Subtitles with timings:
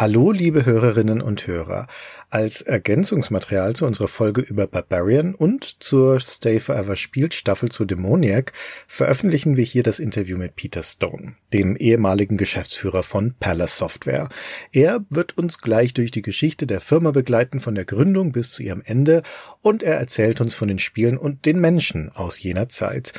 [0.00, 1.86] Hallo, liebe Hörerinnen und Hörer.
[2.30, 8.54] Als Ergänzungsmaterial zu unserer Folge über Barbarian und zur Stay Forever Spielt Staffel zu Demoniac
[8.88, 14.30] veröffentlichen wir hier das Interview mit Peter Stone, dem ehemaligen Geschäftsführer von Palace Software.
[14.72, 18.62] Er wird uns gleich durch die Geschichte der Firma begleiten, von der Gründung bis zu
[18.62, 19.22] ihrem Ende,
[19.60, 23.12] und er erzählt uns von den Spielen und den Menschen aus jener Zeit.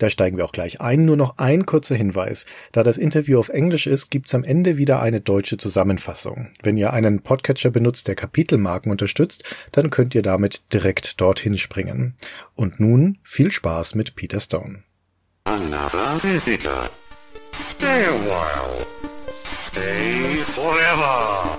[0.00, 1.04] Da steigen wir auch gleich ein.
[1.04, 2.46] Nur noch ein kurzer Hinweis.
[2.72, 6.48] Da das Interview auf Englisch ist, gibt's am Ende wieder eine deutsche Zusammenfassung.
[6.62, 12.14] Wenn ihr einen Podcatcher benutzt, der Kapitelmarken unterstützt, dann könnt ihr damit direkt dorthin springen.
[12.54, 14.84] Und nun viel Spaß mit Peter Stone.
[15.44, 16.88] Another visitor.
[17.52, 18.86] Stay a while.
[19.68, 21.58] Stay forever.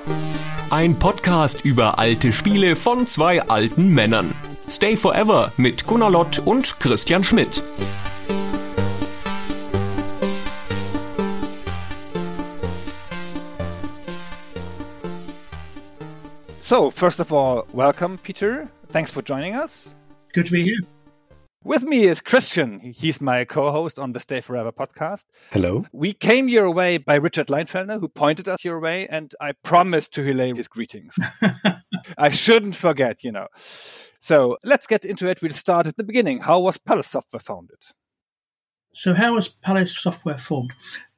[0.71, 4.33] Ein Podcast über alte Spiele von zwei alten Männern.
[4.67, 7.61] Stay Forever mit Gunnar Lott und Christian Schmidt.
[16.71, 18.65] So, first of all, welcome, Peter.
[18.87, 19.93] Thanks for joining us.
[20.31, 20.79] Good to be here.
[21.65, 22.79] With me is Christian.
[22.79, 25.25] He's my co host on the Stay Forever podcast.
[25.51, 25.83] Hello.
[25.91, 30.13] We came your way by Richard Leinfellner, who pointed us your way, and I promised
[30.13, 31.19] to relay his greetings.
[32.17, 33.47] I shouldn't forget, you know.
[34.21, 35.41] So let's get into it.
[35.41, 36.39] We'll start at the beginning.
[36.39, 37.83] How was Palace Software founded?
[38.93, 40.71] So, how was Palace Software formed?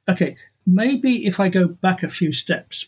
[0.09, 2.87] Okay, maybe if I go back a few steps.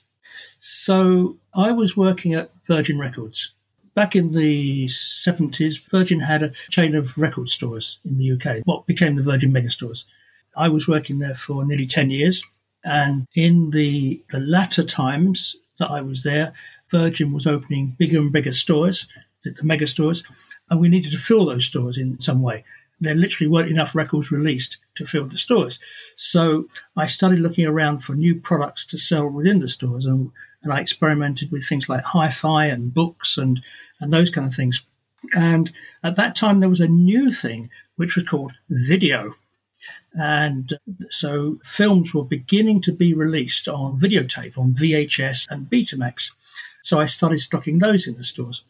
[0.67, 3.51] So, I was working at Virgin Records.
[3.93, 8.87] Back in the 70s, Virgin had a chain of record stores in the UK, what
[8.87, 10.05] became the Virgin Megastores.
[10.57, 12.43] I was working there for nearly 10 years.
[12.83, 16.51] And in the, the latter times that I was there,
[16.89, 19.05] Virgin was opening bigger and bigger stores,
[19.43, 20.23] the, the mega stores,
[20.71, 22.63] and we needed to fill those stores in some way.
[22.99, 25.77] There literally weren't enough records released to fill the stores.
[26.15, 26.65] So
[26.97, 30.07] I started looking around for new products to sell within the stores.
[30.07, 30.31] And
[30.65, 33.61] and I experimented with things like hi-fi and books and
[34.01, 34.81] and those kind of things.
[35.33, 35.71] And
[36.03, 39.35] at that time, there was a new thing which was called video.
[40.13, 46.31] And uh, so films were beginning to be released on videotape, on VHS and Betamax.
[46.83, 48.63] So I started stocking those in the stores.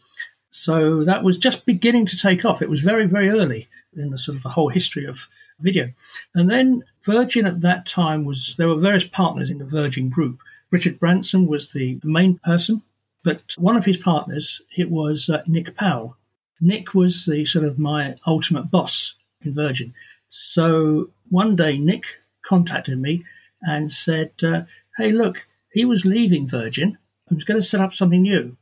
[0.51, 2.61] So that was just beginning to take off.
[2.61, 5.27] It was very, very early in the sort of the whole history of
[5.59, 5.91] video.
[6.33, 10.39] And then Virgin at that time was, there were various partners in the Virgin group.
[10.71, 12.81] Richard Branson was the, main person,
[13.23, 16.17] but one of his partners, it was uh, Nick Powell.
[16.61, 19.93] Nick was the sort of my ultimate boss in Virgin.
[20.29, 23.23] So one day, Nick contacted me
[23.61, 24.63] and said, uh,
[24.97, 26.97] Hey, look, he was leaving Virgin
[27.29, 28.55] and was going to set up something new.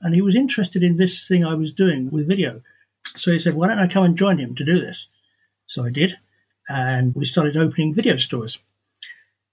[0.00, 2.62] And he was interested in this thing I was doing with video.
[3.16, 5.08] So he said, Why don't I come and join him to do this?
[5.66, 6.18] So I did.
[6.68, 8.58] And we started opening video stores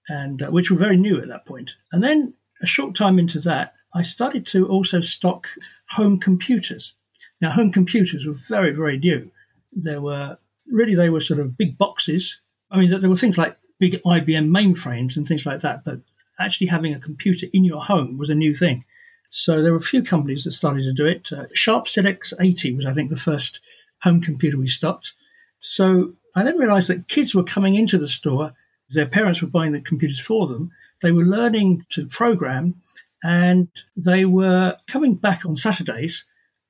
[0.08, 1.72] and uh, which were very new at that point.
[1.92, 5.48] And then a short time into that, I started to also stock
[5.90, 6.94] home computers.
[7.40, 9.30] Now, home computers were very, very new.
[9.72, 12.40] There were really they were sort of big boxes.
[12.70, 16.00] I mean, there were things like big IBM mainframes and things like that, but
[16.38, 18.84] actually having a computer in your home was a new thing.
[19.30, 21.32] So there were a few companies that started to do it.
[21.32, 23.60] Uh, Sharp ZX80 was, I think, the first
[24.02, 25.14] home computer we stocked.
[25.60, 28.52] So I then realized that kids were coming into the store
[28.92, 30.70] their parents were buying the computers for them.
[31.00, 32.80] They were learning to program
[33.22, 36.24] and they were coming back on Saturdays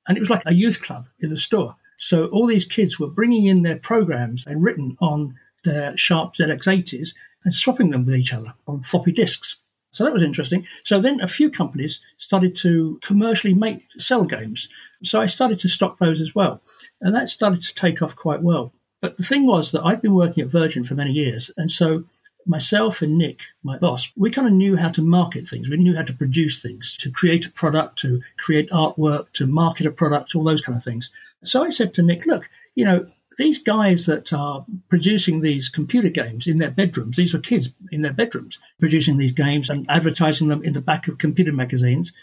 [0.07, 1.75] and it was like a youth club in the store.
[1.97, 7.13] So all these kids were bringing in their programs and written on their Sharp ZX80s
[7.43, 9.57] and swapping them with each other on floppy disks.
[9.91, 10.65] So that was interesting.
[10.85, 14.67] So then a few companies started to commercially make sell games.
[15.03, 16.61] So I started to stock those as well.
[16.99, 18.73] And that started to take off quite well.
[19.03, 21.51] But the thing was that I'd been working at Virgin for many years.
[21.57, 22.05] And so
[22.45, 25.67] myself and Nick, my boss, we kind of knew how to market things.
[25.67, 29.87] We knew how to produce things, to create a product, to create artwork, to market
[29.87, 31.09] a product, all those kind of things.
[31.43, 33.05] So I said to Nick, look, you know,
[33.37, 38.03] these guys that are producing these computer games in their bedrooms, these were kids in
[38.03, 42.13] their bedrooms producing these games and advertising them in the back of computer magazines.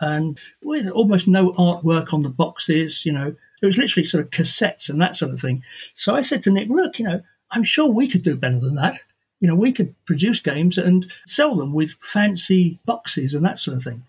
[0.00, 4.30] And with almost no artwork on the boxes, you know, it was literally sort of
[4.30, 5.62] cassettes and that sort of thing.
[5.94, 7.22] So I said to Nick, look, you know,
[7.52, 9.00] I'm sure we could do better than that.
[9.40, 13.76] You know, we could produce games and sell them with fancy boxes and that sort
[13.76, 14.02] of thing.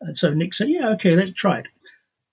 [0.00, 1.66] And so Nick said, yeah, okay, let's try it.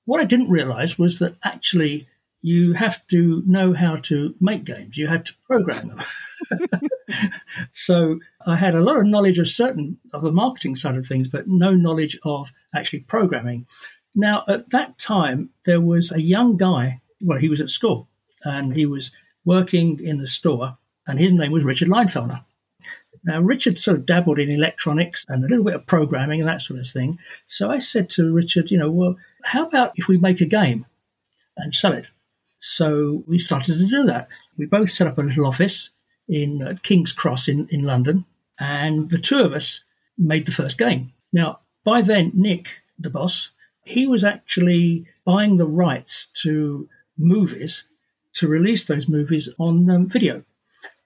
[0.05, 2.07] What I didn't realize was that actually
[2.41, 4.97] you have to know how to make games.
[4.97, 6.81] You had to program them.
[7.73, 11.27] so I had a lot of knowledge of certain of the marketing side of things,
[11.27, 13.67] but no knowledge of actually programming.
[14.15, 18.07] Now, at that time, there was a young guy, well, he was at school
[18.43, 19.11] and he was
[19.45, 20.77] working in the store,
[21.07, 22.43] and his name was Richard Leinfellner.
[23.23, 26.61] Now, Richard sort of dabbled in electronics and a little bit of programming and that
[26.61, 27.19] sort of thing.
[27.47, 30.85] So I said to Richard, you know, well, how about if we make a game
[31.57, 32.07] and sell it?
[32.59, 34.27] So we started to do that.
[34.57, 35.89] We both set up a little office
[36.27, 38.25] in uh, King's Cross in, in London,
[38.59, 39.83] and the two of us
[40.17, 41.13] made the first game.
[41.33, 43.51] Now, by then, Nick, the boss,
[43.83, 46.87] he was actually buying the rights to
[47.17, 47.83] movies
[48.35, 50.43] to release those movies on um, video.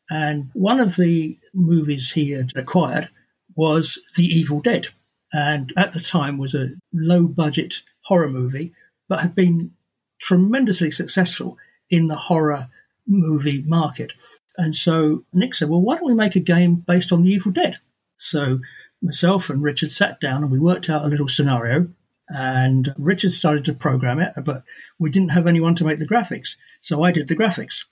[0.10, 3.10] And one of the movies he had acquired
[3.56, 4.88] was The Evil Dead.
[5.32, 8.74] And at the time was a low budget horror movie,
[9.10, 9.72] but had been
[10.22, 11.58] tremendously successful
[11.90, 12.70] in the horror
[13.08, 14.14] movie market.
[14.58, 17.52] And so Nick said, Well, why don't we make a game based on The Evil
[17.52, 17.78] Dead?
[18.18, 18.60] So
[19.02, 21.90] myself and Richard sat down and we worked out a little scenario.
[22.36, 24.64] And Richard started to program it, but
[24.98, 26.56] we didn't have anyone to make the graphics.
[26.82, 27.86] So I did the graphics.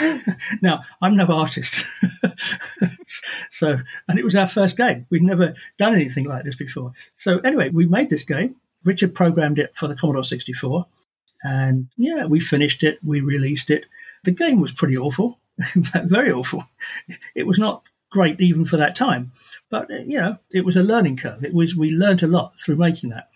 [0.62, 1.82] now, I'm no artist.
[3.50, 5.06] so, and it was our first game.
[5.08, 6.92] We'd never done anything like this before.
[7.16, 8.56] So, anyway, we made this game.
[8.84, 10.86] Richard programmed it for the Commodore 64.
[11.42, 13.86] And yeah, we finished it, we released it.
[14.24, 16.64] The game was pretty awful, very awful.
[17.34, 19.32] It was not great even for that time,
[19.70, 21.42] but uh, you know, it was a learning curve.
[21.44, 23.29] It was we learned a lot through making that.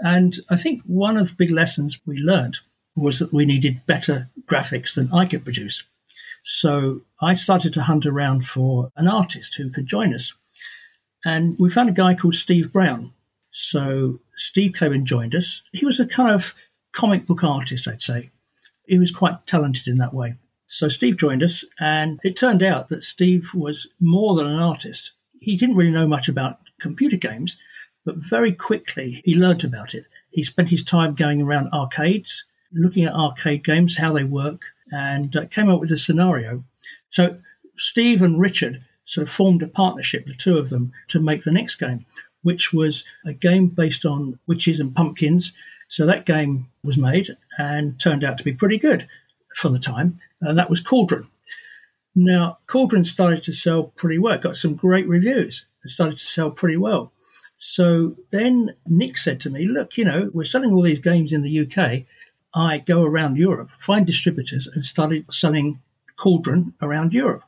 [0.00, 2.58] And I think one of the big lessons we learned
[2.96, 5.84] was that we needed better graphics than I could produce.
[6.42, 10.34] So I started to hunt around for an artist who could join us.
[11.24, 13.12] And we found a guy called Steve Brown.
[13.50, 15.62] So Steve came and joined us.
[15.72, 16.54] He was a kind of
[16.92, 18.30] comic book artist, I'd say.
[18.86, 20.36] He was quite talented in that way.
[20.68, 25.12] So Steve joined us, and it turned out that Steve was more than an artist.
[25.40, 27.56] He didn't really know much about computer games,
[28.08, 30.06] but very quickly he learnt about it.
[30.30, 35.36] He spent his time going around arcades, looking at arcade games, how they work, and
[35.36, 36.64] uh, came up with a scenario.
[37.10, 37.36] So
[37.76, 41.52] Steve and Richard sort of formed a partnership, the two of them, to make the
[41.52, 42.06] next game,
[42.40, 45.52] which was a game based on witches and pumpkins
[45.86, 49.06] so that game was made and turned out to be pretty good
[49.54, 51.28] for the time, and that was Cauldron.
[52.14, 55.66] Now, Cauldron started to sell pretty well, got some great reviews.
[55.84, 57.12] It started to sell pretty well.
[57.58, 61.42] So then Nick said to me, Look, you know, we're selling all these games in
[61.42, 62.04] the UK.
[62.54, 65.80] I go around Europe, find distributors, and started selling
[66.16, 67.42] Cauldron around Europe.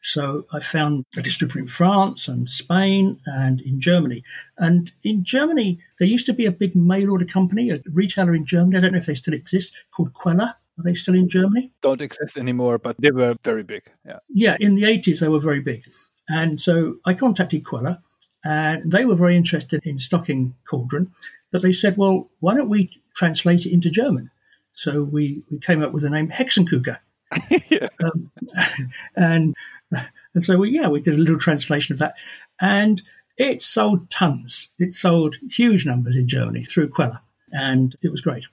[0.00, 4.22] So I found a distributor in France and Spain and in Germany.
[4.56, 8.46] And in Germany, there used to be a big mail order company, a retailer in
[8.46, 8.76] Germany.
[8.76, 10.40] I don't know if they still exist, called Quelle.
[10.40, 11.72] Are they still in Germany?
[11.82, 13.82] Don't exist anymore, but they were very big.
[14.06, 14.18] Yeah.
[14.28, 15.84] Yeah, in the 80s, they were very big.
[16.28, 17.98] And so I contacted Quelle,
[18.48, 21.12] and they were very interested in stocking Cauldron.
[21.50, 24.30] But they said, well, why don't we translate it into German?
[24.72, 26.98] So we, we came up with the name Hexenkugel.
[27.68, 27.88] yeah.
[28.02, 28.30] um,
[29.16, 29.54] and
[30.34, 32.14] and so, we, yeah, we did a little translation of that.
[32.58, 33.02] And
[33.36, 34.70] it sold tons.
[34.78, 37.20] It sold huge numbers in Germany through Quelle.
[37.52, 38.46] And it was great.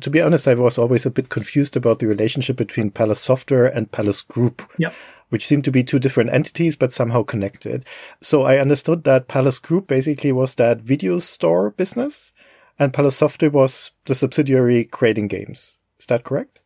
[0.00, 3.66] To be honest, I was always a bit confused about the relationship between Palace Software
[3.66, 4.62] and Palace Group.
[4.78, 4.94] Yep.
[5.30, 7.84] Which seemed to be two different entities, but somehow connected.
[8.20, 12.32] So I understood that Palace Group basically was that video store business,
[12.78, 15.78] and Palace Software was the subsidiary creating games.
[15.98, 16.60] Is that correct?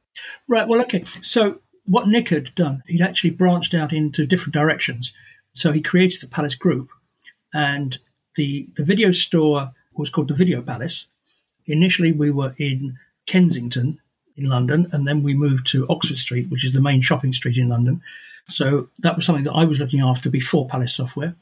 [0.49, 0.69] Right.
[0.69, 1.05] Well, okay.
[1.23, 5.15] So what Nick had done, he'd actually branched out into different directions.
[5.55, 6.91] So he created the Palace Group,
[7.55, 7.99] and
[8.37, 11.07] the the video store was called the Video Palace.
[11.65, 14.01] Initially, we were in Kensington
[14.37, 17.57] in London, and then we moved to Oxford Street, which is the main shopping street
[17.57, 18.03] in London.
[18.49, 21.37] So that was something that I was looking after before Palace Software.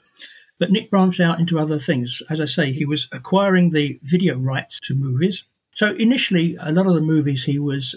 [0.59, 2.23] But Nick branched out into other things.
[2.29, 5.45] As I say, he was acquiring the video rights to movies.
[5.75, 7.95] So initially, a lot of the movies he was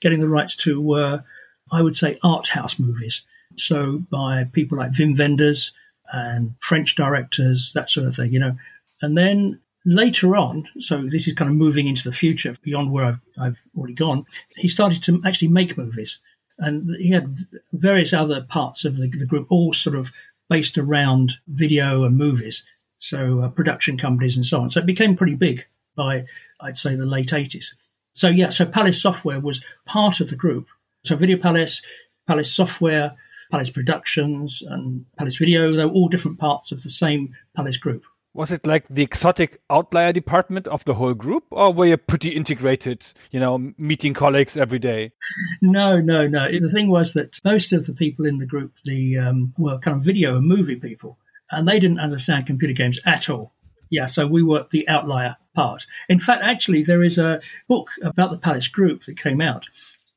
[0.00, 1.24] getting the rights to were
[1.70, 3.22] I would say, art house movies.
[3.56, 5.72] So by people like Wim Wenders
[6.12, 8.56] and French directors, that sort of thing, you know.
[9.02, 13.04] And then later on, so this is kind of moving into the future beyond where
[13.04, 16.18] I've, I've already gone, he started to actually make movies.
[16.58, 20.12] And he had various other parts of the, the group, all sort of
[20.48, 22.64] based around video and movies.
[22.98, 24.68] So uh, production companies and so on.
[24.68, 26.26] So it became pretty big by,
[26.60, 27.68] I'd say, the late 80s.
[28.12, 30.68] So yeah, so Palace Software was part of the group
[31.04, 31.82] so Video Palace,
[32.26, 33.16] Palace Software,
[33.50, 38.04] Palace Productions, and Palace Video, they were all different parts of the same Palace group.
[38.32, 42.30] Was it like the exotic outlier department of the whole group, or were you pretty
[42.30, 45.12] integrated, you know, meeting colleagues every day?
[45.60, 46.48] No, no, no.
[46.50, 49.96] The thing was that most of the people in the group the um, were kind
[49.96, 51.18] of video and movie people,
[51.50, 53.52] and they didn't understand computer games at all.
[53.90, 55.86] Yeah, so we were the outlier part.
[56.08, 59.66] In fact, actually, there is a book about the Palace Group that came out,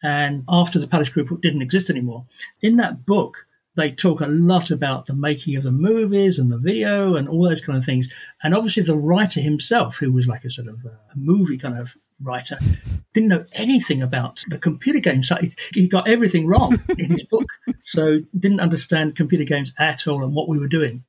[0.04, 2.26] and after the Palace Group didn't exist anymore.
[2.62, 6.58] In that book, they talk a lot about the making of the movies and the
[6.58, 8.08] video and all those kind of things.
[8.44, 11.98] And obviously, the writer himself, who was like a sort of a movie kind of
[12.22, 12.58] writer,
[13.14, 15.28] didn't know anything about the computer games.
[15.28, 15.38] So
[15.74, 17.48] he got everything wrong in his book.
[17.84, 21.04] So didn't understand computer games at all and what we were doing.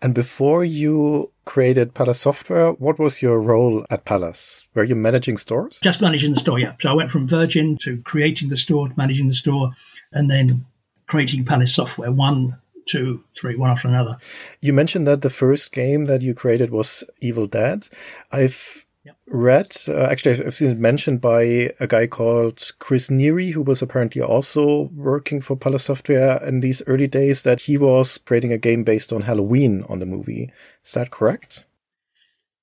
[0.00, 4.68] And before you created Palace Software, what was your role at Palace?
[4.74, 5.80] Were you managing stores?
[5.82, 6.74] Just managing the store, yeah.
[6.80, 9.72] So I went from Virgin to creating the store, managing the store,
[10.12, 10.66] and then
[11.08, 14.18] creating Palace Software, one, two, three, one after another.
[14.60, 17.88] You mentioned that the first game that you created was Evil Dead.
[18.30, 19.16] I've yep.
[19.26, 23.82] read, uh, actually, I've seen it mentioned by a guy called Chris Neary, who was
[23.82, 28.58] apparently also working for Palace Software in these early days, that he was creating a
[28.58, 30.52] game based on Halloween on the movie.
[30.84, 31.66] Is that correct?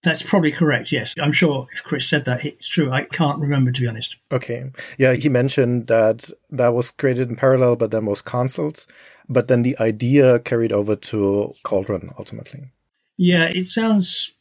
[0.05, 0.91] That's probably correct.
[0.91, 2.91] Yes, I'm sure if Chris said that, it's true.
[2.91, 4.15] I can't remember to be honest.
[4.31, 8.85] Okay, yeah, he mentioned that that was created in parallel, but then was cancelled.
[9.27, 12.71] But then the idea carried over to Cauldron ultimately.
[13.17, 14.31] Yeah, it sounds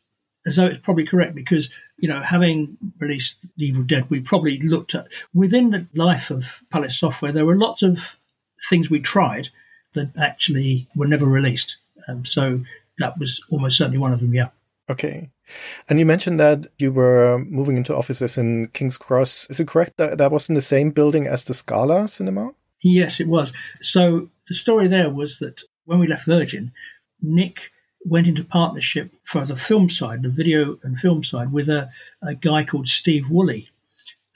[0.47, 4.59] as though it's probably correct because you know, having released the Evil Dead, we probably
[4.61, 7.33] looked at within the life of Palace Software.
[7.33, 8.16] There were lots of
[8.68, 9.49] things we tried
[9.94, 11.76] that actually were never released.
[12.09, 12.64] Um, so
[12.99, 14.35] that was almost certainly one of them.
[14.35, 14.49] Yeah.
[14.90, 15.30] Okay.
[15.89, 19.47] And you mentioned that you were moving into offices in King's Cross.
[19.51, 22.53] Is it correct that that was in the same building as the Scala Cinema?
[22.83, 23.53] Yes, it was.
[23.81, 26.73] So the story there was that when we left Virgin,
[27.21, 27.71] Nick
[28.05, 31.91] went into partnership for the film side, the video and film side, with a,
[32.23, 33.71] a guy called Steve Woolley.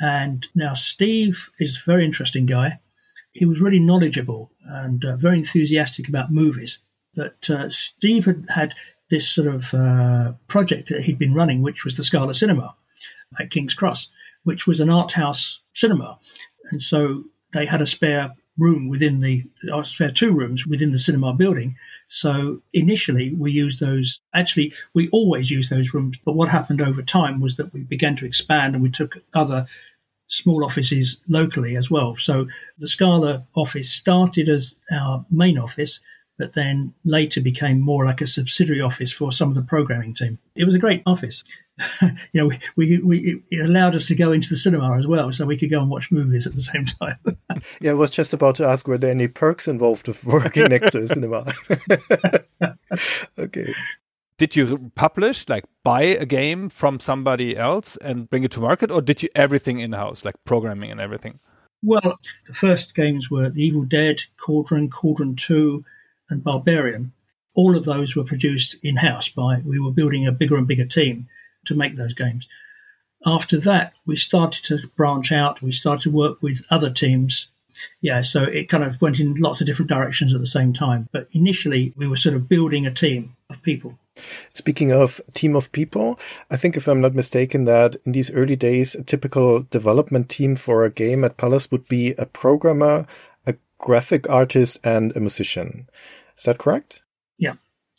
[0.01, 2.81] And now Steve is a very interesting guy.
[3.33, 6.79] He was really knowledgeable and uh, very enthusiastic about movies.
[7.15, 8.75] But uh, Steve had had
[9.11, 12.75] this sort of uh, project that he'd been running, which was the Scala Cinema
[13.39, 14.09] at King's Cross,
[14.45, 16.19] which was an art house cinema.
[16.71, 20.99] And so they had a spare room within the, or spare two rooms within the
[20.99, 21.77] cinema building.
[22.09, 26.19] So initially we used those, actually, we always used those rooms.
[26.25, 29.67] But what happened over time was that we began to expand and we took other
[30.27, 32.17] small offices locally as well.
[32.17, 32.49] So
[32.79, 36.01] the Scala office started as our main office
[36.39, 40.39] but then later became more like a subsidiary office for some of the programming team.
[40.55, 41.43] It was a great office.
[42.03, 45.33] you know, we, we, we, it allowed us to go into the cinema as well,
[45.33, 47.19] so we could go and watch movies at the same time.
[47.81, 50.93] yeah, I was just about to ask, were there any perks involved of working next
[50.93, 51.53] to a cinema?
[53.39, 53.75] okay.
[54.39, 58.93] Did you publish, like buy a game from somebody else and bring it to market,
[58.93, 61.41] or did you everything in house, like programming and everything?
[61.83, 65.85] Well, the first games were The Evil Dead, Cauldron, Cauldron 2,
[66.31, 67.13] and Barbarian,
[67.55, 70.85] all of those were produced in house by we were building a bigger and bigger
[70.85, 71.29] team
[71.67, 72.47] to make those games.
[73.27, 75.61] After that, we started to branch out.
[75.61, 77.49] We started to work with other teams.
[78.01, 81.09] Yeah, so it kind of went in lots of different directions at the same time.
[81.13, 83.99] But initially, we were sort of building a team of people.
[84.55, 86.19] Speaking of team of people,
[86.51, 90.57] I think if I'm not mistaken that in these early days, a typical development team
[90.57, 93.07] for a game at Palace would be a programmer,
[93.47, 95.89] a graphic artist, and a musician.
[96.39, 97.03] Is that correct?
[97.39, 97.55] Yeah,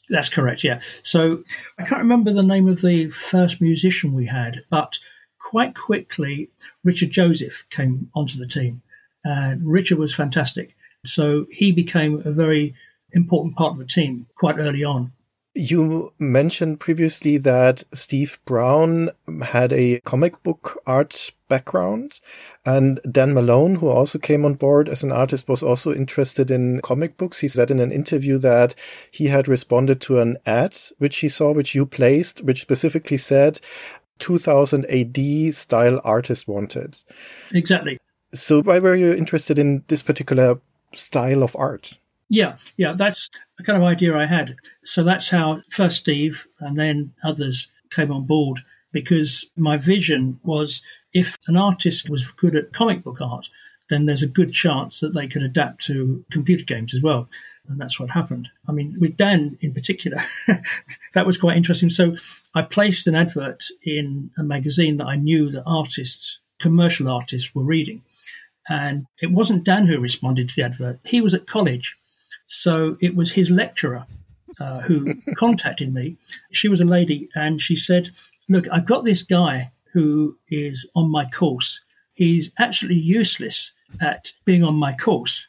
[0.10, 0.64] that's correct.
[0.64, 0.80] Yeah.
[1.04, 1.44] So
[1.78, 4.98] I can't remember the name of the first musician we had, but
[5.40, 6.50] quite quickly,
[6.84, 8.82] Richard Joseph came onto the team.
[9.24, 10.76] And Richard was fantastic.
[11.06, 12.76] So he became a very
[13.12, 15.12] important part of the team quite early on.
[15.56, 19.10] You mentioned previously that Steve Brown
[19.42, 22.22] had a comic book art background.
[22.66, 26.80] And Dan Malone, who also came on board as an artist, was also interested in
[26.82, 27.40] comic books.
[27.40, 28.76] He said in an interview that
[29.12, 33.60] he had responded to an ad which he saw, which you placed, which specifically said
[34.20, 36.98] 2000 AD style artist wanted.
[37.54, 37.98] Exactly.
[38.34, 40.60] So why were you interested in this particular
[40.94, 41.98] style of art?
[42.30, 44.56] Yeah, yeah, that's the kind of idea I had.
[44.84, 48.60] So that's how first Steve and then others came on board
[48.92, 50.82] because my vision was
[51.14, 53.50] if an artist was good at comic book art,
[53.90, 57.28] then there's a good chance that they could adapt to computer games as well.
[57.68, 58.48] And that's what happened.
[58.68, 60.22] I mean, with Dan in particular,
[61.14, 61.90] that was quite interesting.
[61.90, 62.16] So
[62.56, 67.64] I placed an advert in a magazine that I knew that artists, commercial artists, were
[67.64, 68.04] reading.
[68.68, 71.00] And it wasn't Dan who responded to the advert.
[71.04, 71.98] He was at college
[72.50, 74.06] so it was his lecturer
[74.60, 76.18] uh, who contacted me.
[76.52, 78.10] She was a lady, and she said,
[78.50, 81.82] "Look, I've got this guy who is on my course.
[82.14, 85.48] He's absolutely useless at being on my course,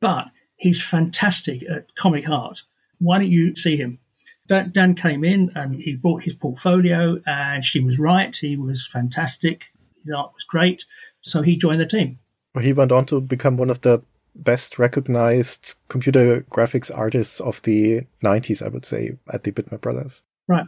[0.00, 2.62] but he's fantastic at comic art.
[2.98, 3.98] Why don't you see him?"
[4.46, 8.36] Dan, Dan came in and he brought his portfolio, and she was right.
[8.36, 9.72] He was fantastic.
[10.04, 10.84] His art was great.
[11.22, 12.18] So he joined the team.
[12.54, 14.02] Well, he went on to become one of the
[14.34, 20.24] best recognized computer graphics artists of the 90s, I would say, at the Bitmap Brothers.
[20.48, 20.66] Right.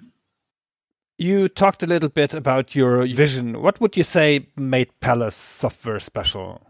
[1.18, 3.60] You talked a little bit about your vision.
[3.60, 6.60] What would you say made Palace software special?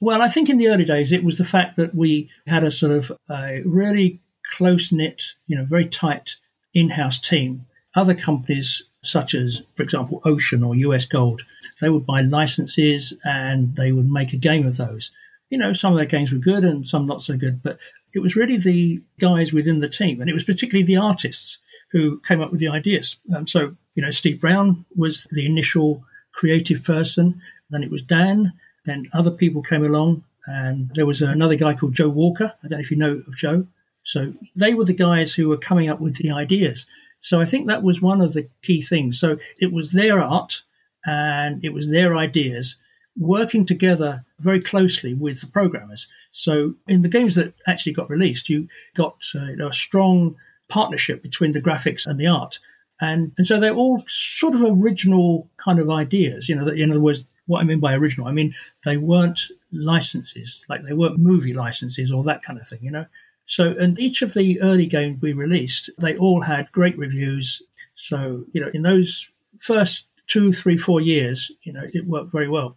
[0.00, 2.70] Well, I think in the early days it was the fact that we had a
[2.70, 4.20] sort of a really
[4.56, 6.36] close knit, you know, very tight
[6.74, 7.66] in house team.
[7.94, 11.42] Other companies, such as, for example, Ocean or US Gold,
[11.80, 15.12] they would buy licenses and they would make a game of those.
[15.48, 17.78] You know, some of their games were good and some not so good, but
[18.12, 21.58] it was really the guys within the team, and it was particularly the artists
[21.94, 23.16] who came up with the ideas.
[23.34, 28.52] Um, so, you know, Steve Brown was the initial creative person, then it was Dan,
[28.84, 32.52] then other people came along, and there was another guy called Joe Walker.
[32.62, 33.66] I don't know if you know of Joe.
[34.02, 36.84] So they were the guys who were coming up with the ideas.
[37.20, 39.18] So I think that was one of the key things.
[39.18, 40.62] So it was their art
[41.06, 42.76] and it was their ideas
[43.16, 46.08] working together very closely with the programmers.
[46.32, 50.36] So in the games that actually got released, you got uh, a strong
[50.68, 52.58] partnership between the graphics and the art.
[53.00, 56.48] And, and so they're all sort of original kind of ideas.
[56.48, 58.54] You know, in other words, what I mean by original, I mean
[58.84, 59.40] they weren't
[59.72, 63.06] licenses, like they weren't movie licenses or that kind of thing, you know.
[63.46, 67.60] So, and each of the early games we released, they all had great reviews.
[67.94, 69.28] So, you know, in those
[69.60, 72.76] first two, three, four years, you know, it worked very well.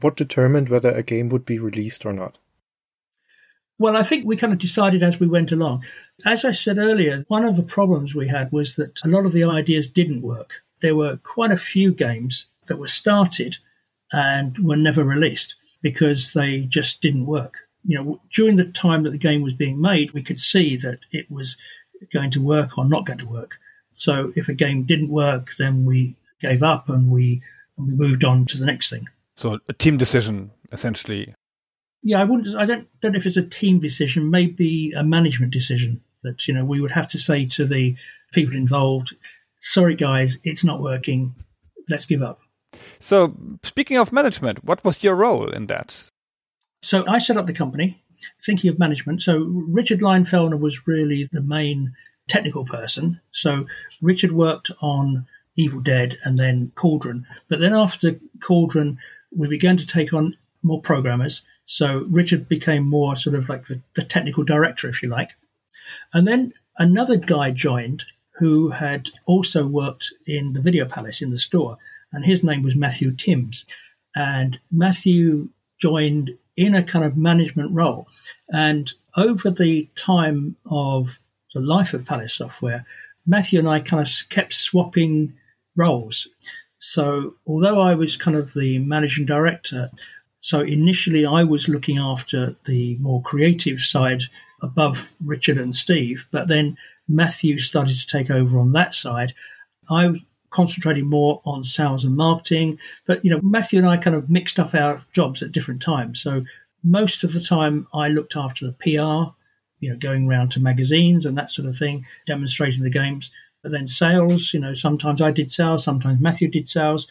[0.00, 2.38] What determined whether a game would be released or not?
[3.82, 5.84] Well, I think we kind of decided as we went along.
[6.24, 9.32] As I said earlier, one of the problems we had was that a lot of
[9.32, 10.62] the ideas didn't work.
[10.82, 13.56] There were quite a few games that were started
[14.12, 17.68] and were never released because they just didn't work.
[17.82, 21.00] You know, during the time that the game was being made, we could see that
[21.10, 21.56] it was
[22.12, 23.56] going to work or not going to work.
[23.94, 27.42] So if a game didn't work, then we gave up and we
[27.76, 29.08] and we moved on to the next thing.
[29.34, 31.34] So a team decision, essentially.
[32.02, 32.56] Yeah, I wouldn't.
[32.56, 34.30] I don't, don't know if it's a team decision.
[34.30, 37.96] Maybe a management decision that you know we would have to say to the
[38.32, 39.14] people involved,
[39.60, 41.34] "Sorry, guys, it's not working.
[41.88, 42.40] Let's give up."
[42.98, 46.10] So, speaking of management, what was your role in that?
[46.82, 48.02] So, I set up the company
[48.44, 49.22] thinking of management.
[49.22, 51.92] So, Richard Leinfellner was really the main
[52.28, 53.20] technical person.
[53.30, 53.66] So,
[54.00, 55.26] Richard worked on
[55.56, 57.26] Evil Dead and then Cauldron.
[57.48, 58.98] But then after Cauldron,
[59.36, 61.42] we began to take on more programmers.
[61.64, 65.30] So, Richard became more sort of like the, the technical director, if you like.
[66.12, 68.04] And then another guy joined
[68.36, 71.78] who had also worked in the Video Palace in the store
[72.12, 73.64] and his name was Matthew Timms.
[74.14, 75.48] And Matthew
[75.78, 78.06] joined in a kind of management role.
[78.52, 81.18] And over the time of
[81.54, 82.84] the life of Palace Software,
[83.26, 85.34] Matthew and I kind of kept swapping
[85.76, 86.28] roles.
[86.78, 89.90] So, although I was kind of the managing director,
[90.42, 94.24] so initially I was looking after the more creative side
[94.60, 96.76] above Richard and Steve, but then
[97.08, 99.34] Matthew started to take over on that side.
[99.88, 102.78] I was concentrating more on sales and marketing.
[103.06, 106.20] But, you know, Matthew and I kind of mixed up our jobs at different times.
[106.20, 106.44] So
[106.84, 109.32] most of the time I looked after the PR,
[109.80, 113.30] you know, going around to magazines and that sort of thing, demonstrating the games.
[113.62, 117.08] But then sales, you know, sometimes I did sales, sometimes Matthew did sales.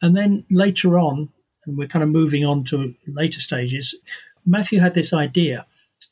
[0.00, 1.30] And then later on,
[1.66, 3.94] and we're kind of moving on to later stages,
[4.46, 5.66] Matthew had this idea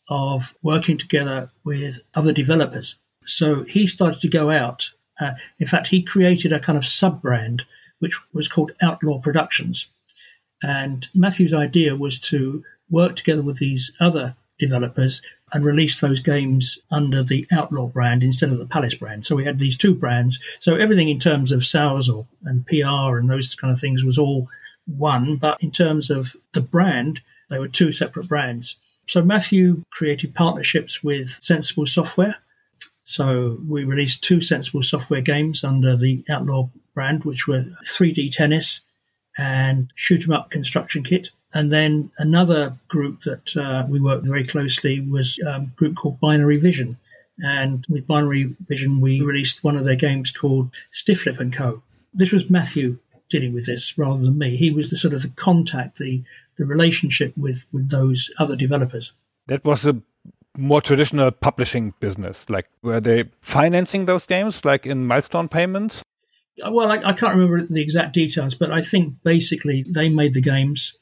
[0.08, 2.96] of working together with other developers.
[3.24, 7.22] So he started to go out uh, in fact, he created a kind of sub
[7.22, 7.64] brand
[7.98, 9.86] which was called Outlaw Productions.
[10.60, 16.78] And Matthew's idea was to work together with these other developers and release those games
[16.90, 19.24] under the Outlaw brand instead of the Palace brand.
[19.24, 20.40] So we had these two brands.
[20.58, 24.18] So everything in terms of sales or, and PR and those kind of things was
[24.18, 24.48] all
[24.87, 25.37] one.
[25.37, 28.77] But in terms of the brand, they were two separate brands.
[29.07, 32.37] So Matthew created partnerships with Sensible Software
[33.05, 38.81] so we released two sensible software games under the Outlaw brand, which were 3D Tennis
[39.37, 41.31] and Shoot 'em Up Construction Kit.
[41.55, 46.57] And then another group that uh, we worked very closely was a group called Binary
[46.57, 46.97] Vision.
[47.38, 51.83] And with Binary Vision, we released one of their games called Stifflip and Co.
[52.14, 52.99] This was Matthew
[53.33, 54.57] dealing with this rather than me.
[54.57, 56.23] He was the sort of the contact, the
[56.57, 59.12] the relationship with with those other developers.
[59.49, 60.01] That was a
[60.57, 62.49] more traditional publishing business?
[62.51, 66.03] Like, were they financing those games, like in milestone payments?
[66.64, 70.35] Uh, well, I, I, can't remember the exact details, but I think basically they made
[70.35, 70.97] the games.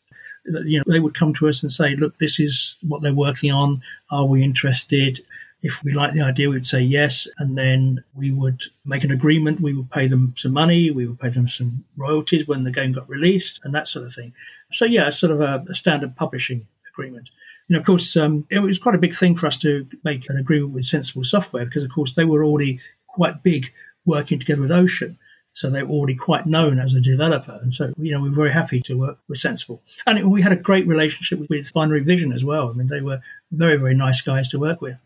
[0.47, 3.51] You know, they would come to us and say, "Look, this is what they're working
[3.51, 3.83] on.
[4.11, 5.21] Are we interested?"
[5.63, 9.11] If we liked the idea, we would say yes, and then we would make an
[9.11, 9.61] agreement.
[9.61, 10.91] We would pay them some money.
[10.91, 14.15] We would pay them some royalties when the game got released, and that sort of
[14.15, 14.33] thing.
[14.73, 17.29] So yeah, sort of a, a standard publishing agreement.
[17.69, 20.37] And of course, um, it was quite a big thing for us to make an
[20.37, 23.73] agreement with Sensible Software because, of course, they were already quite big
[24.05, 25.19] working together with Ocean.
[25.53, 27.59] So they were already quite known as a developer.
[27.63, 29.83] And so, you know, we were very happy to work with Sensible.
[30.07, 32.71] And it, we had a great relationship with, with Binary Vision as well.
[32.71, 33.21] I mean, they were
[33.53, 35.01] very, very nice guys to work with.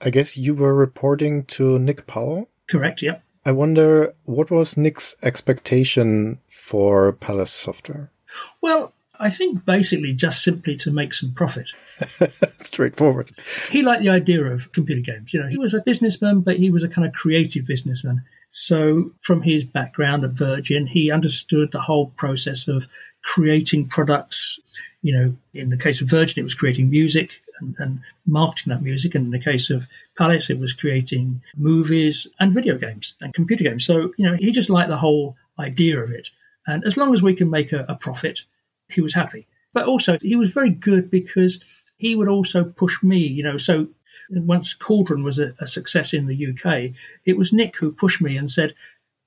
[0.00, 2.48] I guess you were reporting to Nick Powell?
[2.68, 3.18] Correct, yeah.
[3.44, 8.10] I wonder what was Nick's expectation for Palace Software?
[8.60, 11.68] Well, I think basically just simply to make some profit.
[12.62, 13.32] Straightforward.
[13.70, 15.34] He liked the idea of computer games.
[15.34, 18.22] You know, he was a businessman, but he was a kind of creative businessman.
[18.50, 22.88] So, from his background at Virgin, he understood the whole process of
[23.22, 24.58] creating products.
[25.02, 28.82] You know, in the case of Virgin, it was creating music and, and, marketing that
[28.82, 29.14] music.
[29.14, 33.64] And in the case of Palace, it was creating movies and video games and computer
[33.64, 33.84] games.
[33.84, 36.28] So, you know, he just liked the whole idea of it.
[36.66, 38.42] And as long as we can make a, a profit,
[38.88, 39.46] he was happy.
[39.72, 41.60] But also, he was very good because
[41.96, 43.56] he would also push me, you know.
[43.56, 43.88] So
[44.30, 46.92] once Cauldron was a, a, success in the UK,
[47.24, 48.74] it was Nick who pushed me and said,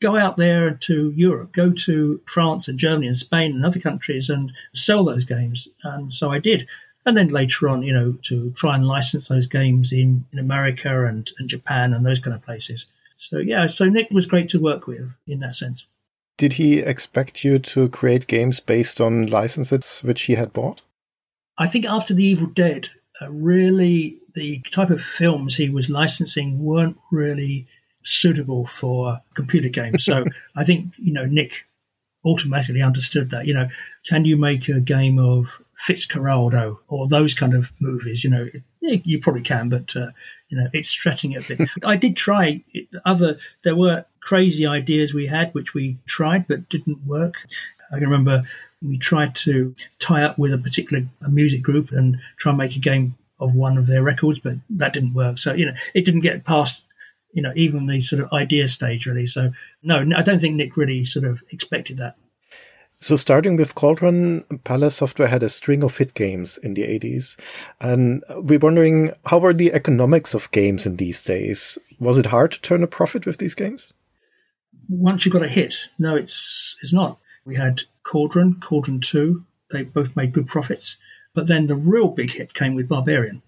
[0.02, 4.30] go out there to Europe, go to France and Germany and Spain and other countries
[4.30, 5.70] and sell those games.
[5.84, 6.68] And so I did.
[7.06, 11.06] And then later on, you know, to try and license those games in, in America
[11.06, 12.86] and, and Japan and those kind of places.
[13.18, 15.86] So, yeah, so Nick was great to work with in that sense.
[16.38, 20.82] Did he expect you to create games based on licenses which he had bought?
[21.58, 22.90] I think after The Evil Dead,
[23.22, 27.68] uh, really the type of films he was licensing weren't really
[28.04, 30.06] suitable for computer games.
[30.06, 31.68] So I think, you know, Nick
[32.26, 33.68] automatically understood that, you know,
[34.08, 38.24] can you make a game of Fitzcarraldo or those kind of movies?
[38.24, 38.50] You know,
[38.82, 40.12] you probably can, but, uh,
[40.50, 41.70] you know, it's stretching it a bit.
[41.86, 42.64] I did try
[43.06, 47.46] other, there were crazy ideas we had, which we tried but didn't work.
[47.92, 48.46] I can remember
[48.82, 52.80] we tried to tie up with a particular music group and try and make a
[52.80, 55.38] game of one of their records, but that didn't work.
[55.38, 56.84] So, you know, it didn't get past,
[57.34, 59.28] you know, even the sort of idea stage really.
[59.28, 62.16] So, no, I don't think Nick really sort of expected that.
[63.00, 67.38] So starting with Cauldron, Palace Software had a string of hit games in the 80s.
[67.82, 71.78] And we're wondering, how were the economics of games in these days?
[72.00, 73.92] Was it hard to turn a profit with these games?
[74.88, 77.20] Once you got a hit, no, it's it's not.
[77.44, 79.44] We had Cauldron, Cauldron 2.
[79.72, 80.96] They both made good profits.
[81.34, 83.42] But then the real big hit came with Barbarian.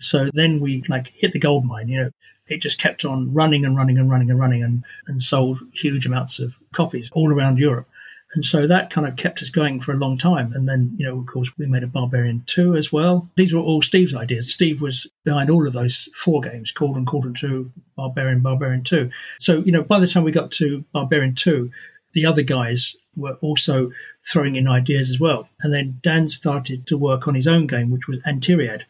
[0.00, 2.10] So then we like hit the gold mine, you know.
[2.48, 6.06] It just kept on running and running and running and running and, and sold huge
[6.06, 7.88] amounts of copies all around Europe.
[8.34, 10.52] And so that kind of kept us going for a long time.
[10.52, 13.30] And then, you know, of course, we made a Barbarian 2 as well.
[13.36, 14.52] These were all Steve's ideas.
[14.52, 19.10] Steve was behind all of those four games, Cauldron, Cauldron 2, Barbarian, Barbarian 2.
[19.40, 21.70] So, you know, by the time we got to Barbarian 2,
[22.12, 23.90] the other guys were also
[24.26, 25.48] throwing in ideas as well.
[25.60, 28.82] And then Dan started to work on his own game, which was Antiriad.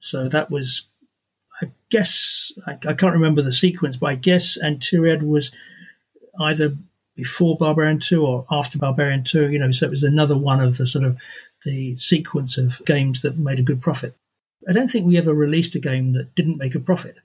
[0.00, 0.84] So that was,
[1.90, 5.50] guess, I, I can't remember the sequence, but I guess Antiriad was
[6.40, 6.76] either
[7.16, 10.76] before Barbarian 2 or after Barbarian 2, you know, so it was another one of
[10.76, 11.18] the sort of
[11.64, 14.14] the sequence of games that made a good profit.
[14.68, 17.16] I don't think we ever released a game that didn't make a profit.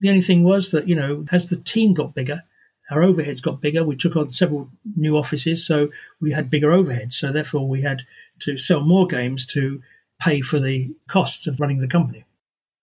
[0.00, 2.44] The only thing was that, you know, as the team got bigger,
[2.90, 3.84] our overheads got bigger.
[3.84, 7.14] We took on several new offices, so we had bigger overheads.
[7.14, 8.02] So therefore, we had
[8.40, 9.82] to sell more games to
[10.20, 12.24] pay for the costs of running the company.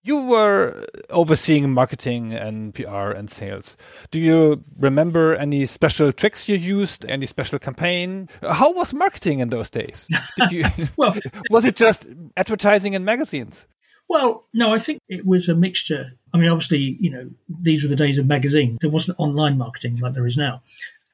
[0.06, 3.76] You were overseeing marketing and PR and sales.
[4.12, 7.04] Do you remember any special tricks you used?
[7.06, 8.28] Any special campaign?
[8.40, 10.06] How was marketing in those days?
[10.36, 10.64] Did you?
[10.96, 11.16] well,
[11.50, 13.66] was it just advertising in magazines?
[14.08, 16.12] Well, no, I think it was a mixture.
[16.32, 18.78] I mean, obviously, you know, these were the days of magazine.
[18.80, 20.62] There wasn't online marketing like there is now.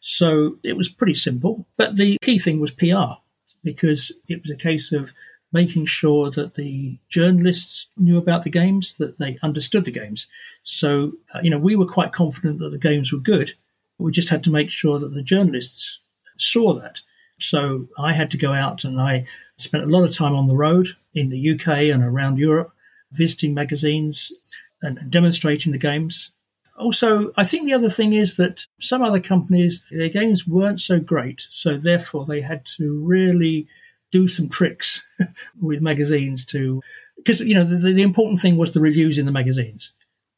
[0.00, 1.64] So it was pretty simple.
[1.78, 3.22] But the key thing was PR
[3.64, 5.14] because it was a case of
[5.52, 10.26] making sure that the journalists knew about the games, that they understood the games.
[10.64, 13.52] So, uh, you know, we were quite confident that the games were good.
[13.98, 15.98] but We just had to make sure that the journalists
[16.38, 17.00] saw that.
[17.38, 20.56] So I had to go out and I spent a lot of time on the
[20.56, 22.72] road in the UK and around Europe
[23.12, 24.32] visiting magazines
[24.80, 26.30] and demonstrating the games.
[26.78, 30.98] Also, I think the other thing is that some other companies, their games weren't so
[30.98, 33.68] great, so therefore they had to really
[34.12, 35.02] do some tricks
[35.60, 36.80] with magazines to,
[37.16, 39.92] because, you know, the, the important thing was the reviews in the magazines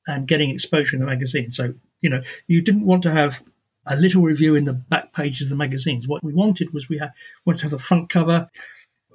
[0.07, 1.51] and getting exposure in the magazine.
[1.51, 3.43] So, you know, you didn't want to have
[3.87, 6.09] a little review in the back pages of the magazines.
[6.09, 7.13] What we wanted was we had,
[7.45, 8.49] wanted to have a front cover,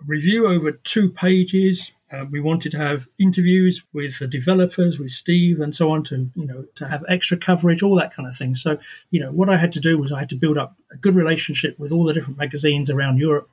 [0.05, 5.59] review over two pages, uh, we wanted to have interviews with the developers, with Steve,
[5.59, 8.55] and so on to you know to have extra coverage, all that kind of thing.
[8.55, 8.79] So
[9.11, 11.15] you know what I had to do was I had to build up a good
[11.15, 13.49] relationship with all the different magazines around Europe,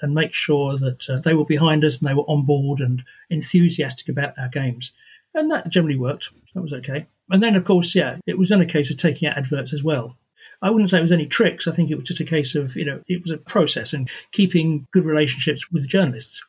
[0.00, 3.02] and make sure that uh, they were behind us and they were on board and
[3.30, 4.92] enthusiastic about our games.
[5.34, 6.30] And that generally worked.
[6.54, 7.06] That was okay.
[7.30, 9.82] And then, of course, yeah, it was then a case of taking out adverts as
[9.82, 10.16] well.
[10.62, 11.66] I wouldn't say it was any tricks.
[11.66, 14.08] I think it was just a case of, you know, it was a process and
[14.32, 16.42] keeping good relationships with journalists.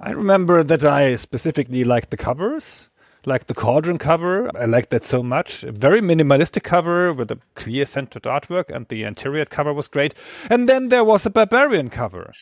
[0.00, 2.88] I remember that I specifically liked the covers,
[3.24, 4.50] like the Cauldron cover.
[4.56, 5.64] I liked that so much.
[5.64, 10.14] A very minimalistic cover with a clear centered artwork, and the interior cover was great.
[10.50, 12.32] And then there was a Barbarian cover.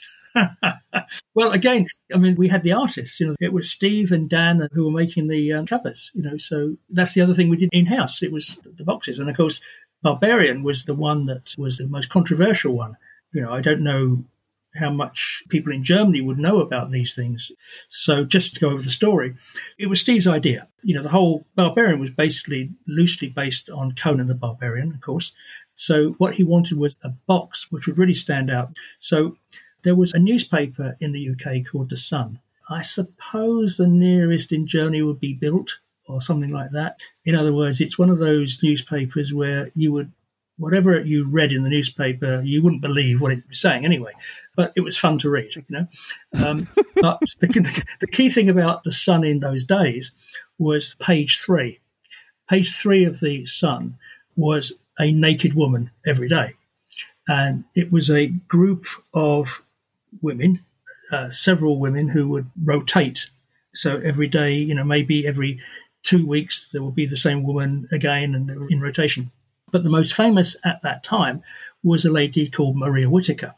[1.35, 3.21] Well, again, I mean, we had the artists.
[3.21, 6.11] You know, it was Steve and Dan who were making the um, covers.
[6.15, 8.23] You know, so that's the other thing we did in house.
[8.23, 9.61] It was the boxes, and of course,
[10.03, 12.97] Barbarian was the one that was the most controversial one.
[13.33, 14.25] You know, I don't know
[14.77, 17.51] how much people in Germany would know about these things.
[17.89, 19.35] So just to go over the story,
[19.79, 20.69] it was Steve's idea.
[20.83, 25.33] You know, the whole Barbarian was basically loosely based on Conan the Barbarian, of course.
[25.77, 28.73] So what he wanted was a box which would really stand out.
[28.99, 29.37] So
[29.83, 32.41] there was a newspaper in the UK called The Sun.
[32.69, 37.01] I suppose the nearest in Germany would be Bild or something like that.
[37.25, 40.13] In other words, it's one of those newspapers where you would
[40.59, 44.13] whatever you read in the newspaper, you wouldn't believe what it was saying anyway.
[44.55, 45.87] But it was fun to read, you know.
[46.45, 50.13] Um, but the, the, key thing about the Sun in those days
[50.59, 51.81] was page three.
[52.49, 53.99] Page three of the Sun
[54.35, 56.55] was a naked woman every day,
[57.29, 59.63] and it was a group of
[60.23, 60.65] women,
[61.13, 63.31] uh, several women who would rotate.
[63.75, 65.61] So every day, you know, maybe every
[66.03, 69.31] two weeks there will be the same woman again and in rotation.
[69.73, 71.43] But the most famous at that time
[71.83, 73.55] was a lady called Maria Whittaker.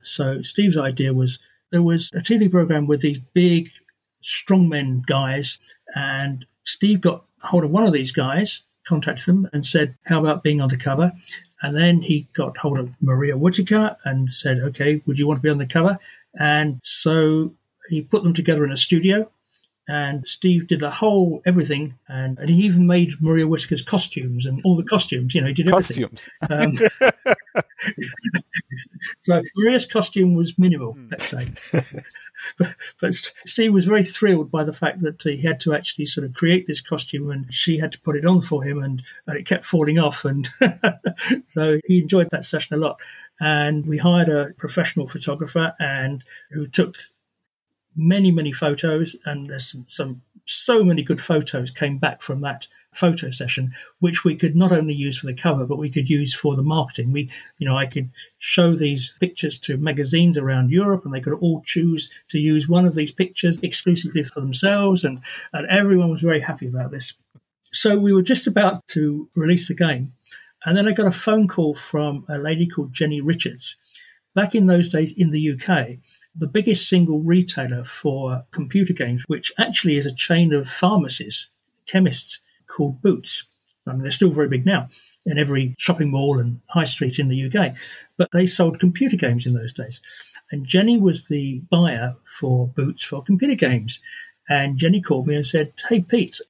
[0.00, 1.38] So Steve's idea was
[1.70, 3.70] there was a TV program with these big
[4.22, 5.58] strongmen guys,
[5.94, 10.42] and Steve got hold of one of these guys, contacted them, and said, "How about
[10.42, 11.12] being on the cover?"
[11.62, 15.42] And then he got hold of Maria Whittaker and said, "Okay, would you want to
[15.42, 15.98] be on the cover?"
[16.38, 17.54] And so
[17.88, 19.30] he put them together in a studio
[19.90, 24.60] and Steve did the whole everything, and, and he even made Maria Whittaker's costumes and
[24.64, 25.34] all the costumes.
[25.34, 26.08] You know, he did everything.
[26.08, 26.28] Costumes.
[26.48, 27.34] Um,
[29.22, 31.08] so Maria's costume was minimal, hmm.
[31.10, 31.48] let's say.
[32.58, 33.14] but, but,
[33.46, 36.66] Steve was very thrilled by the fact that he had to actually sort of create
[36.66, 39.64] this costume, and she had to put it on for him, and, and it kept
[39.64, 40.48] falling off, and
[41.48, 43.00] so he enjoyed that session a lot.
[43.40, 46.96] And we hired a professional photographer, and who took
[47.96, 52.66] many, many photos, and there's some, some so many good photos came back from that
[52.92, 56.34] photo session, which we could not only use for the cover, but we could use
[56.34, 57.12] for the marketing.
[57.12, 61.34] We, you know, I could show these pictures to magazines around Europe, and they could
[61.34, 65.20] all choose to use one of these pictures exclusively for themselves, and,
[65.52, 67.12] and everyone was very happy about this.
[67.72, 70.12] So we were just about to release the game,
[70.64, 73.76] and then I got a phone call from a lady called Jenny Richards.
[74.34, 75.98] Back in those days in the UK,
[76.34, 81.48] the biggest single retailer for computer games, which actually is a chain of pharmacies,
[81.86, 82.40] chemists
[82.80, 83.44] called Boots.
[83.86, 84.88] I mean, they're still very big now
[85.26, 87.74] in every shopping mall and high street in the UK,
[88.16, 90.00] but they sold computer games in those days.
[90.50, 94.00] And Jenny was the buyer for Boots for computer games.
[94.48, 96.40] And Jenny called me and said, Hey, Pete,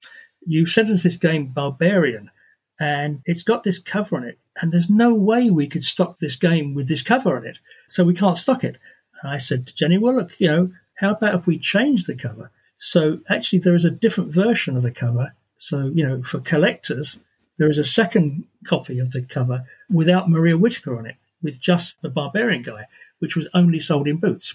[0.47, 2.31] you sent us this game, Barbarian,
[2.79, 4.39] and it's got this cover on it.
[4.63, 7.59] And there's no way we could stock this game with this cover on it.
[7.89, 8.79] So we can't stock it.
[9.21, 12.15] And I said to Jenny, well, look, you know, how about if we change the
[12.15, 12.53] cover?
[12.79, 15.35] So actually, there is a different version of the cover.
[15.61, 17.19] So, you know, for collectors,
[17.59, 22.01] there is a second copy of the cover without Maria Whittaker on it, with just
[22.01, 22.87] the barbarian guy,
[23.19, 24.55] which was only sold in Boots.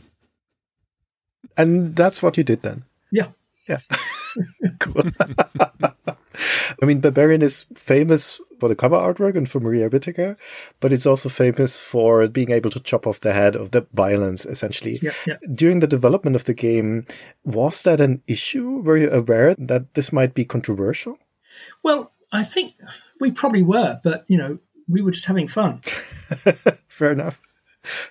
[1.56, 2.86] And that's what you did then?
[3.12, 3.28] Yeah.
[3.70, 3.82] Yeah.
[4.80, 5.04] cool.
[6.82, 10.38] I mean, Barbarian is famous for the cover artwork and for Maria Whittaker,
[10.80, 14.46] but it's also famous for being able to chop off the head of the violence,
[14.46, 15.00] essentially.
[15.02, 15.38] Yeah, yeah.
[15.54, 17.06] During the development of the game,
[17.44, 18.82] was that an issue?
[18.82, 21.18] Were you aware that this might be controversial?
[21.84, 22.74] Well, I think
[23.20, 25.82] we probably were, but, you know, we were just having fun.
[26.88, 27.40] Fair enough.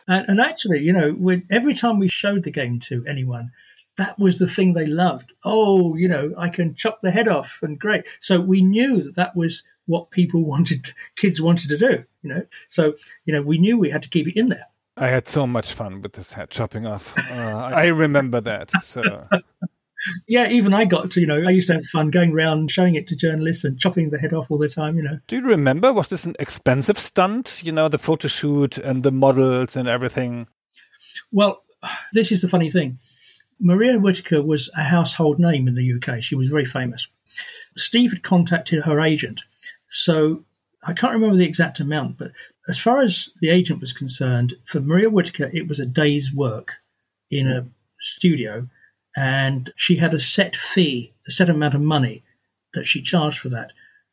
[0.07, 3.51] And, and actually, you know, every time we showed the game to anyone,
[3.97, 5.33] that was the thing they loved.
[5.45, 8.07] Oh, you know, I can chop the head off and great.
[8.21, 12.47] So we knew that that was what people wanted, kids wanted to do, you know.
[12.69, 14.67] So, you know, we knew we had to keep it in there.
[14.97, 17.17] I had so much fun with this head chopping off.
[17.31, 18.71] Uh, I remember that.
[18.83, 19.03] So.
[20.29, 22.95] yeah, even I got to, you know, I used to have fun going around showing
[22.95, 25.19] it to journalists and chopping the head off all the time, you know.
[25.27, 25.93] Do you remember?
[25.93, 27.61] Was this an expensive stunt?
[27.65, 30.47] You know, the photo shoot and the models and everything?
[31.33, 31.65] Well,
[32.13, 32.99] this is the funny thing.
[33.65, 36.23] Maria Whittaker was a household name in the UK.
[36.23, 37.09] She was very famous.
[37.77, 39.41] Steve had contacted her agent.
[39.89, 40.45] So
[40.87, 42.33] I can't remember the exact amount, but
[42.69, 46.75] as far as the agent was concerned, for Maria Whittaker, it was a day's work
[47.31, 47.67] in a
[48.01, 48.69] studio,
[49.17, 52.23] and she had a set fee, a set amount of money
[52.75, 53.71] that she charged for that,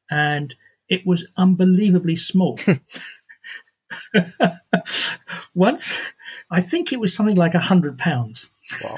[0.10, 0.56] and
[0.88, 2.58] it was unbelievably small.
[5.54, 5.98] Once,
[6.50, 8.50] I think it was something like a hundred pounds.
[8.84, 8.96] Wow.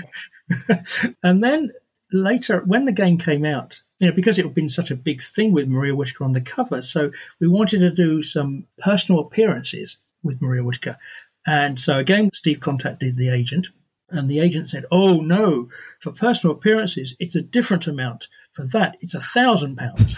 [1.24, 1.72] and then
[2.12, 5.22] later, when the game came out, you know, because it had been such a big
[5.22, 9.98] thing with Maria Whittaker on the cover, so we wanted to do some personal appearances
[10.24, 10.98] with Maria Whittaker.
[11.46, 13.68] And so again, Steve contacted the agent,
[14.10, 18.28] and the agent said, "Oh no, for personal appearances, it's a different amount.
[18.54, 20.16] For that, it's a thousand pounds."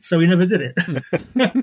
[0.02, 0.78] so we never did it.
[1.34, 1.60] Hmm.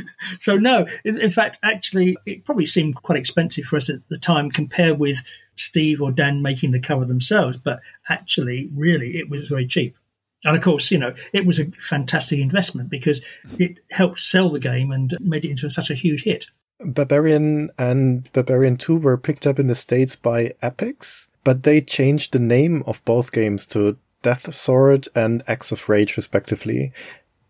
[0.38, 4.18] so no, in, in, fact, actually, it probably seemed quite expensive for us at the
[4.18, 5.18] time compared with
[5.56, 7.56] Steve or Dan making the cover themselves.
[7.56, 9.96] But actually, really, it was very cheap.
[10.44, 13.20] And of course, you know, it was a fantastic investment because
[13.58, 16.46] it helped sell the game and made it into such a huge hit.
[16.80, 22.32] Barbarian and Barbarian 2 were picked up in the States by Epyx, but they changed
[22.32, 26.92] the name of both games to Death Sword and Axe of Rage, respectively.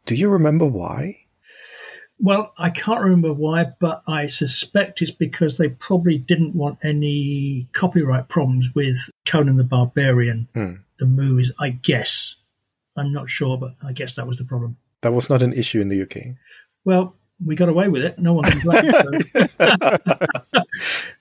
[0.05, 1.22] Do you remember why?
[2.23, 7.67] Well, I can't remember why, but I suspect it's because they probably didn't want any
[7.73, 10.75] copyright problems with Conan the Barbarian, hmm.
[11.01, 12.37] the movies, I guess.
[12.97, 14.77] I'm not sure, but I guess that was the problem.
[15.01, 16.37] That was not an issue in the UK.
[16.85, 18.17] Well, we got away with it.
[18.21, 18.95] No one complained.
[19.35, 20.63] so,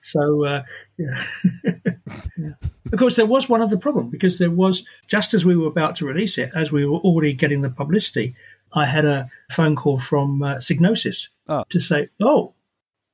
[0.00, 0.62] so uh,
[0.98, 1.24] yeah.
[2.36, 2.50] yeah.
[2.92, 5.96] Of course, there was one other problem because there was, just as we were about
[5.96, 8.36] to release it, as we were already getting the publicity,
[8.74, 11.64] I had a phone call from uh, Psygnosis oh.
[11.68, 12.54] to say, oh,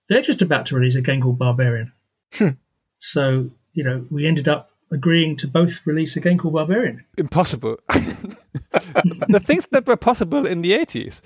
[0.08, 1.92] they're just about to release a game called Barbarian.
[2.34, 2.50] Hmm.
[2.98, 7.04] So, you know, we ended up agreeing to both release a game called Barbarian.
[7.16, 7.78] Impossible.
[7.88, 11.20] the things that were possible in the 80s.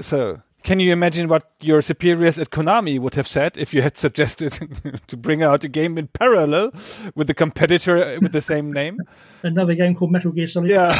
[0.00, 3.96] So, can you imagine what your superiors at Konami would have said if you had
[3.96, 4.52] suggested
[5.08, 6.72] to bring out a game in parallel
[7.14, 8.98] with a competitor with the same name?
[9.42, 10.70] Another game called Metal Gear Solid.
[10.70, 10.92] Yeah.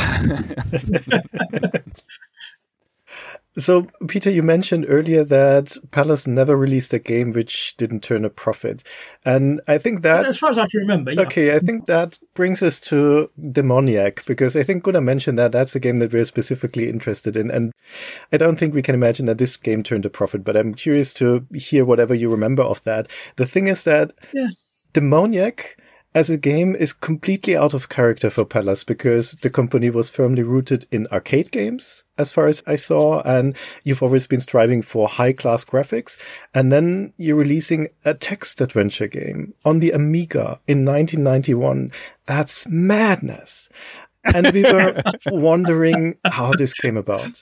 [3.59, 8.31] So, Peter, you mentioned earlier that Palace never released a game which didn't turn a
[8.31, 8.83] profit.
[9.27, 10.25] And I think that.
[10.25, 11.21] As far as I can remember, yeah.
[11.23, 15.77] Okay, I think that brings us to Demoniak, because I think Gunnar mentioned that that's
[15.77, 17.51] a game that we're specifically interested in.
[17.51, 17.73] And
[18.33, 21.13] I don't think we can imagine that this game turned a profit, but I'm curious
[21.15, 23.07] to hear whatever you remember of that.
[23.37, 24.49] The thing is that yeah.
[24.95, 25.77] Demoniak
[26.15, 30.43] as a game is completely out of character for Palace because the company was firmly
[30.43, 35.09] rooted in arcade games, as far as I saw, and you've always been striving for
[35.09, 36.19] high class graphics.
[36.53, 41.93] And then you're releasing a text adventure game on the Amiga in 1991.
[42.27, 43.71] That's madness.
[44.35, 47.41] And we were wondering how this came about.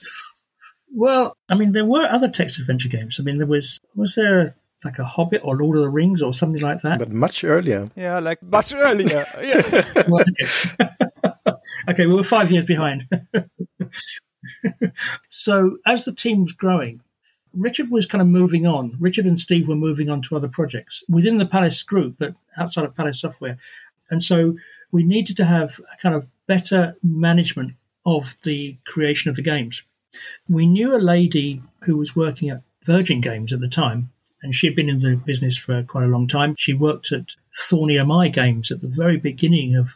[0.93, 3.17] Well, I mean, there were other text adventure games.
[3.19, 6.33] I mean, there was, was there like a Hobbit or Lord of the Rings or
[6.33, 6.99] something like that.
[6.99, 7.89] But much earlier.
[7.95, 9.25] Yeah, like much earlier.
[9.41, 9.61] Yeah.
[10.07, 10.89] well, okay.
[11.89, 13.07] okay, we were five years behind.
[15.29, 17.01] so as the team was growing,
[17.53, 18.95] Richard was kind of moving on.
[18.99, 22.85] Richard and Steve were moving on to other projects within the Palace group, but outside
[22.85, 23.57] of Palace Software.
[24.09, 24.55] And so
[24.91, 27.73] we needed to have a kind of better management
[28.05, 29.83] of the creation of the games.
[30.49, 34.67] We knew a lady who was working at Virgin Games at the time, and she
[34.67, 36.55] had been in the business for quite a long time.
[36.57, 39.95] She worked at Thorn EMI Games at the very beginning of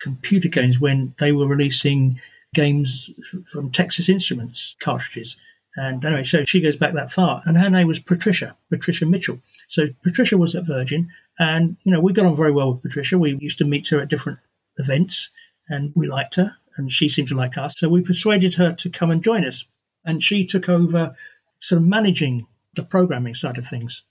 [0.00, 2.20] computer games when they were releasing
[2.54, 3.10] games
[3.52, 5.36] from Texas Instruments cartridges.
[5.76, 7.42] And anyway, so she goes back that far.
[7.44, 9.40] And her name was Patricia, Patricia Mitchell.
[9.68, 11.10] So Patricia was at Virgin.
[11.38, 13.18] And, you know, we got on very well with Patricia.
[13.18, 14.40] We used to meet her at different
[14.76, 15.30] events
[15.68, 17.78] and we liked her and she seemed to like us.
[17.78, 19.64] So we persuaded her to come and join us.
[20.04, 21.14] And she took over
[21.60, 24.02] sort of managing the programming side of things,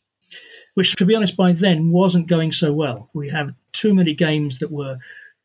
[0.73, 3.09] which, to be honest, by then wasn't going so well.
[3.13, 4.97] We had too many games that were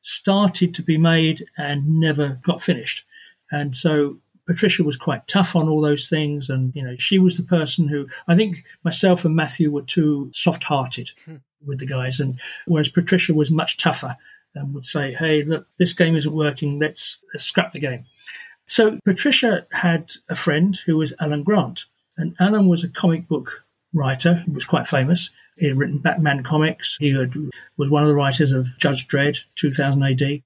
[0.03, 3.05] started to be made and never got finished.
[3.51, 6.49] And so Patricia was quite tough on all those things.
[6.49, 10.31] And, you know, she was the person who I think myself and Matthew were too
[10.35, 11.37] soft hearted hmm.
[11.65, 12.19] with the guys.
[12.19, 14.17] And whereas Patricia was much tougher
[14.55, 16.79] and would say, hey, look, this game isn't working.
[16.79, 18.05] Let's, let's scrap the game.
[18.67, 21.85] So Patricia had a friend who was Alan Grant.
[22.17, 25.31] And Alan was a comic book writer who was quite famous.
[25.57, 26.97] He had written Batman comics.
[26.99, 27.35] He had,
[27.77, 30.43] was one of the writers of Judge Dredd, 2000 AD.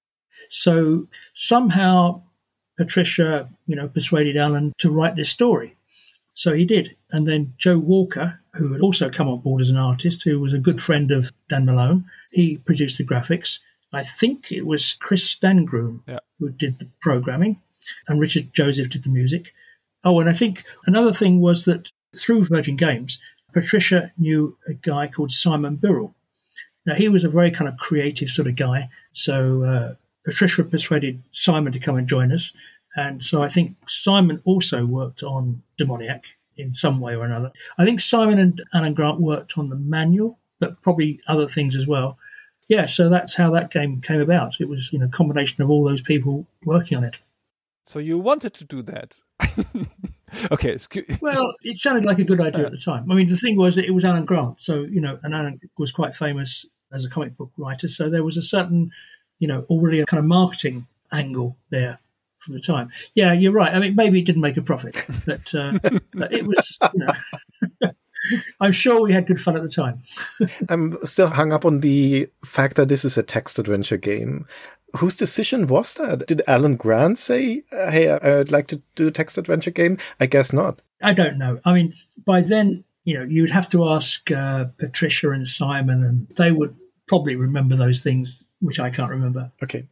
[0.50, 2.22] So somehow
[2.76, 5.76] Patricia, you know, persuaded Alan to write this story.
[6.32, 6.96] So he did.
[7.10, 10.52] And then Joe Walker, who had also come on board as an artist, who was
[10.52, 13.58] a good friend of Dan Malone, he produced the graphics.
[13.92, 16.18] I think it was Chris Stangroom yeah.
[16.38, 17.62] who did the programming,
[18.08, 19.54] and Richard Joseph did the music.
[20.06, 23.18] Oh, and I think another thing was that through Virgin Games,
[23.52, 26.14] Patricia knew a guy called Simon Birrell.
[26.86, 28.88] Now, he was a very kind of creative sort of guy.
[29.12, 29.94] So uh,
[30.24, 32.52] Patricia persuaded Simon to come and join us.
[32.94, 36.22] And so I think Simon also worked on Demoniak
[36.56, 37.50] in some way or another.
[37.76, 41.88] I think Simon and Alan Grant worked on the manual, but probably other things as
[41.88, 42.16] well.
[42.68, 44.60] Yeah, so that's how that game came about.
[44.60, 47.16] It was you know a combination of all those people working on it.
[47.84, 49.16] So you wanted to do that?
[50.50, 50.76] okay.
[51.20, 53.10] well, it sounded like a good idea at the time.
[53.10, 55.60] I mean, the thing was that it was Alan Grant, so you know, and Alan
[55.78, 58.90] was quite famous as a comic book writer, so there was a certain,
[59.38, 61.98] you know, already a kind of marketing angle there
[62.38, 62.90] from the time.
[63.14, 63.74] Yeah, you're right.
[63.74, 65.78] I mean, maybe it didn't make a profit, but, uh,
[66.14, 66.78] but it was.
[66.94, 67.92] You know,
[68.60, 70.00] I'm sure we had good fun at the time.
[70.68, 74.46] I'm still hung up on the fact that this is a text adventure game.
[74.98, 76.26] Whose decision was that?
[76.26, 79.98] Did Alan Grant say, "Hey, I'd like to do a text adventure game"?
[80.20, 80.80] I guess not.
[81.02, 81.60] I don't know.
[81.64, 81.94] I mean,
[82.24, 86.50] by then, you know, you would have to ask uh, Patricia and Simon, and they
[86.50, 86.76] would
[87.06, 89.52] probably remember those things, which I can't remember.
[89.62, 89.88] Okay.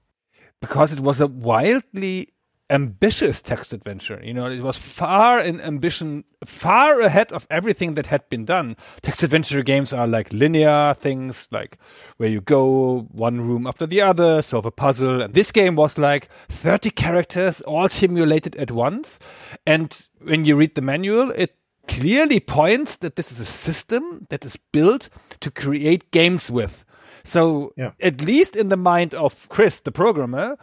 [0.61, 2.34] Because it was a wildly
[2.70, 4.20] ambitious text adventure.
[4.22, 8.76] You know, it was far in ambition, far ahead of everything that had been done.
[9.02, 11.78] Text adventure games are like linear things, like
[12.16, 15.22] where you go one room after the other, solve a puzzle.
[15.22, 19.18] And this game was like 30 characters all simulated at once.
[19.66, 21.56] And when you read the manual, it
[21.86, 25.10] clearly points that this is a system that is built
[25.40, 26.84] to create games with.
[27.24, 27.92] So, yeah.
[28.00, 30.56] at least in the mind of Chris, the programmer,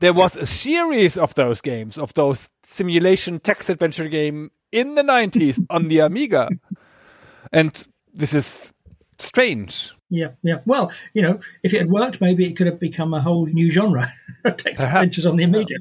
[0.00, 5.02] there was a series of those games, of those simulation text adventure game in the
[5.02, 6.48] 90s on the Amiga.
[7.52, 8.72] And this is
[9.18, 9.95] strange.
[10.08, 10.60] Yeah, yeah.
[10.66, 13.70] Well, you know, if it had worked, maybe it could have become a whole new
[13.72, 14.06] genre.
[14.44, 15.74] Text adventures on the Amiga.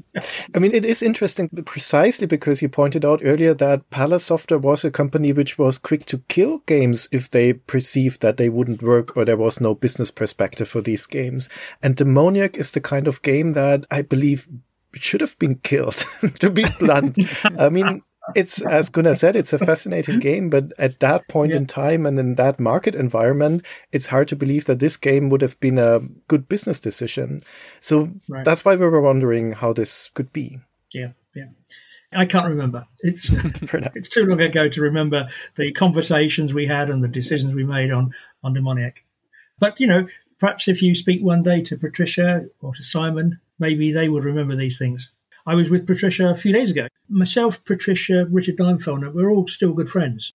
[0.56, 4.84] I mean, it is interesting precisely because you pointed out earlier that Palace Software was
[4.84, 9.16] a company which was quick to kill games if they perceived that they wouldn't work
[9.16, 11.48] or there was no business perspective for these games.
[11.84, 14.48] And Demoniak is the kind of game that I believe
[14.94, 16.04] should have been killed,
[16.40, 17.20] to be blunt.
[17.60, 18.02] I mean,
[18.34, 21.58] it's as Gunnar said, it's a fascinating game, but at that point yeah.
[21.58, 25.42] in time and in that market environment, it's hard to believe that this game would
[25.42, 27.44] have been a good business decision.
[27.80, 28.44] So right.
[28.44, 30.60] that's why we were wondering how this could be.
[30.94, 31.48] Yeah, yeah.
[32.14, 32.88] I can't remember.
[33.00, 33.30] It's
[33.94, 37.92] it's too long ago to remember the conversations we had and the decisions we made
[37.92, 38.14] on
[38.44, 39.00] on Demoniak.
[39.60, 40.08] But you know,
[40.40, 44.56] perhaps if you speak one day to Patricia or to Simon, maybe they would remember
[44.56, 45.12] these things.
[45.46, 46.88] I was with Patricia a few days ago.
[47.08, 50.34] Myself, Patricia, Richard Leinfellner, we're all still good friends.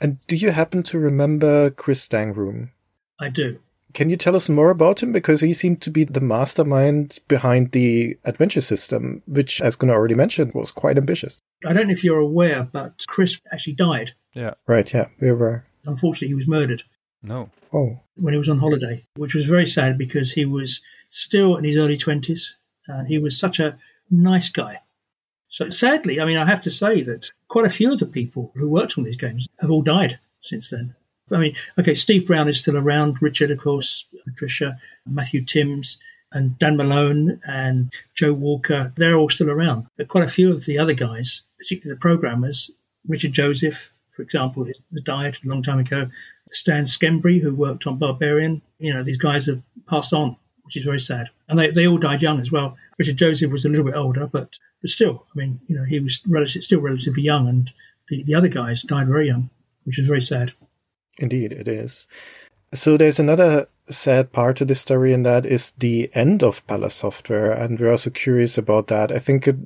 [0.00, 2.70] And do you happen to remember Chris Stangroom?
[3.20, 3.60] I do.
[3.94, 5.12] Can you tell us more about him?
[5.12, 10.14] Because he seemed to be the mastermind behind the adventure system, which, as Gunnar already
[10.14, 11.40] mentioned, was quite ambitious.
[11.64, 14.12] I don't know if you're aware, but Chris actually died.
[14.34, 14.54] Yeah.
[14.66, 15.64] Right, yeah, we were.
[15.86, 16.82] Unfortunately, he was murdered.
[17.22, 17.50] No.
[17.72, 18.00] Oh.
[18.16, 20.80] When he was on holiday, which was very sad because he was
[21.10, 22.42] still in his early 20s
[22.86, 23.78] and he was such a
[24.10, 24.80] nice guy.
[25.48, 28.52] So sadly, I mean, I have to say that quite a few of the people
[28.54, 30.94] who worked on these games have all died since then.
[31.32, 35.98] I mean, okay, Steve Brown is still around, Richard, of course, Patricia, Matthew Timms,
[36.32, 39.86] and Dan Malone and Joe Walker, they're all still around.
[39.96, 42.70] But quite a few of the other guys, particularly the programmers,
[43.06, 44.66] Richard Joseph, for example,
[45.04, 46.10] died a long time ago.
[46.50, 50.84] Stan Schembri, who worked on Barbarian, you know, these guys have passed on, which is
[50.84, 51.28] very sad.
[51.48, 52.76] And they, they all died young as well.
[52.98, 56.00] Richard Joseph was a little bit older, but but still, I mean, you know, he
[56.00, 57.70] was relative, still relatively young, and
[58.08, 59.50] the, the other guys died very young,
[59.84, 60.52] which is very sad.
[61.18, 62.06] Indeed, it is.
[62.74, 66.94] So there's another sad part to this story, and that is the end of Palace
[66.94, 69.10] Software, and we're also curious about that.
[69.10, 69.56] I think it,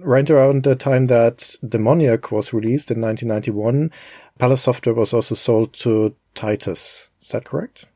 [0.00, 3.90] right around the time that Demoniak was released in 1991,
[4.38, 7.10] Palace Software was also sold to Titus.
[7.20, 7.86] Is that correct?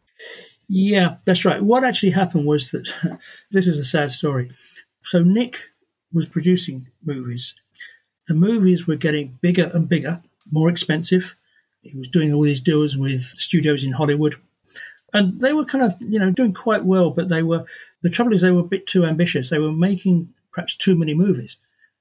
[0.69, 1.61] Yeah, that's right.
[1.61, 2.89] What actually happened was that
[3.51, 4.51] this is a sad story.
[5.05, 5.57] So Nick
[6.13, 7.55] was producing movies.
[8.29, 11.37] The movies were getting bigger and bigger, more expensive.
[11.83, 14.37] He was doing all these deals with studios in Hollywood.
[15.13, 17.65] And they were kind of, you know, doing quite well, but they were
[18.03, 19.51] the trouble is they were a bit too ambitious.
[19.51, 21.59] They were making perhaps too many movies.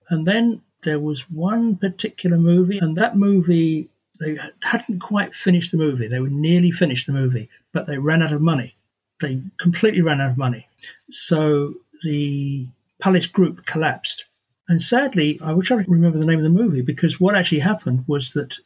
[0.09, 3.89] And then there was one particular movie, and that movie
[4.19, 6.07] they hadn't quite finished the movie.
[6.07, 8.75] They were nearly finished the movie, but they ran out of money.
[9.21, 10.67] They completely ran out of money.
[11.09, 12.67] So the
[13.01, 14.25] Palace Group collapsed.
[14.67, 17.59] And sadly, I wish I could remember the name of the movie because what actually
[17.59, 18.57] happened was that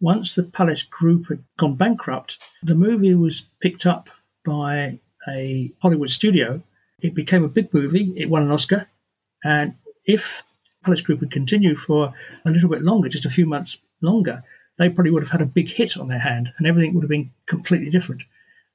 [0.00, 4.08] once the Palace Group had gone bankrupt, the movie was picked up
[4.44, 6.62] by a Hollywood studio.
[7.00, 8.12] It became a big movie.
[8.16, 8.88] It won an Oscar.
[9.44, 9.74] And
[10.06, 10.42] if
[10.84, 12.14] Palace Group had continued for
[12.44, 14.42] a little bit longer, just a few months longer,
[14.78, 17.10] they probably would have had a big hit on their hand and everything would have
[17.10, 18.22] been completely different.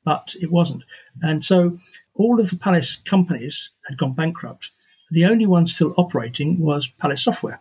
[0.05, 0.83] but it wasn't.
[1.21, 1.77] And so
[2.13, 4.71] all of the Palace companies had gone bankrupt.
[5.11, 7.59] The only one still operating was Palace Software.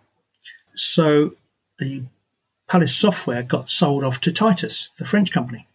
[0.74, 1.34] So
[1.78, 2.02] the
[2.68, 5.66] Palace Software got sold off to Titus, the French company.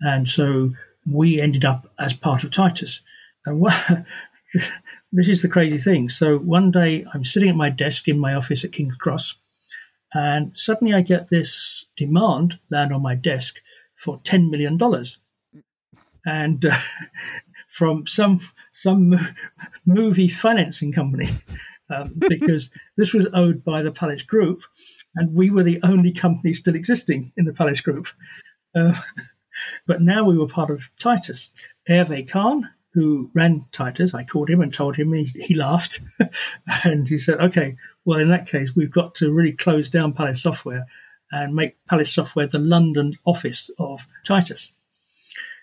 [0.00, 0.72] And so
[1.10, 3.00] we ended up as part of Titus.
[3.44, 3.62] And
[5.12, 6.08] this is the crazy thing.
[6.08, 9.36] So one day I'm sitting at my desk in my office at King's Cross,
[10.12, 13.60] and suddenly I get this demand land on my desk
[13.96, 14.78] for $10 million.
[16.24, 16.76] And uh,
[17.70, 18.40] from some
[18.80, 19.14] some
[19.86, 21.28] movie financing company,
[21.90, 24.62] um, because this was owed by the Palace Group,
[25.14, 28.08] and we were the only company still existing in the Palace Group.
[28.72, 28.94] Uh,
[29.88, 31.50] but now we were part of Titus.
[31.88, 35.98] Hervé Caen, who ran Titus, I called him and told him, he, he laughed.
[36.84, 40.40] and he said, okay, well, in that case, we've got to really close down Palace
[40.40, 40.86] Software
[41.32, 44.70] and make Palace Software the London office of Titus.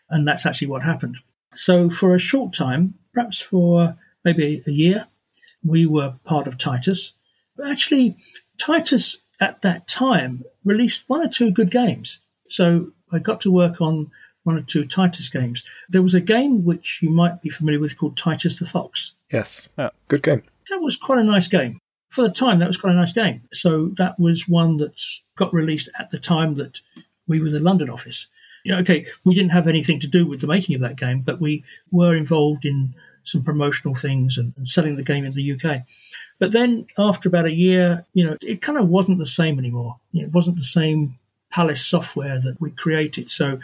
[0.09, 1.20] And that's actually what happened.
[1.53, 5.07] So for a short time, perhaps for maybe a year,
[5.65, 7.13] we were part of Titus.
[7.55, 8.15] But actually,
[8.59, 12.20] Titus at that time released one or two good games.
[12.47, 14.11] So I got to work on
[14.43, 15.63] one or two Titus games.
[15.89, 19.13] There was a game which you might be familiar with called Titus the Fox.
[19.32, 19.68] Yes.
[19.80, 19.89] Yeah.
[20.09, 20.43] Good game.
[20.70, 21.80] That was quite a nice game.
[22.09, 23.41] For the time, that was quite a nice game.
[23.51, 25.01] So that was one that
[25.36, 26.82] got released at the time that
[27.28, 28.28] we were the London office.
[28.63, 31.22] You know, okay, we didn't have anything to do with the making of that game,
[31.22, 32.93] but we were involved in
[33.28, 35.84] some promotional things and, and selling the game in the UK.
[36.39, 39.97] But then after about a year, you know, it kind of wasn't the same anymore.
[40.13, 41.17] It wasn't the same
[41.51, 43.32] Palace software that we created.
[43.32, 43.59] So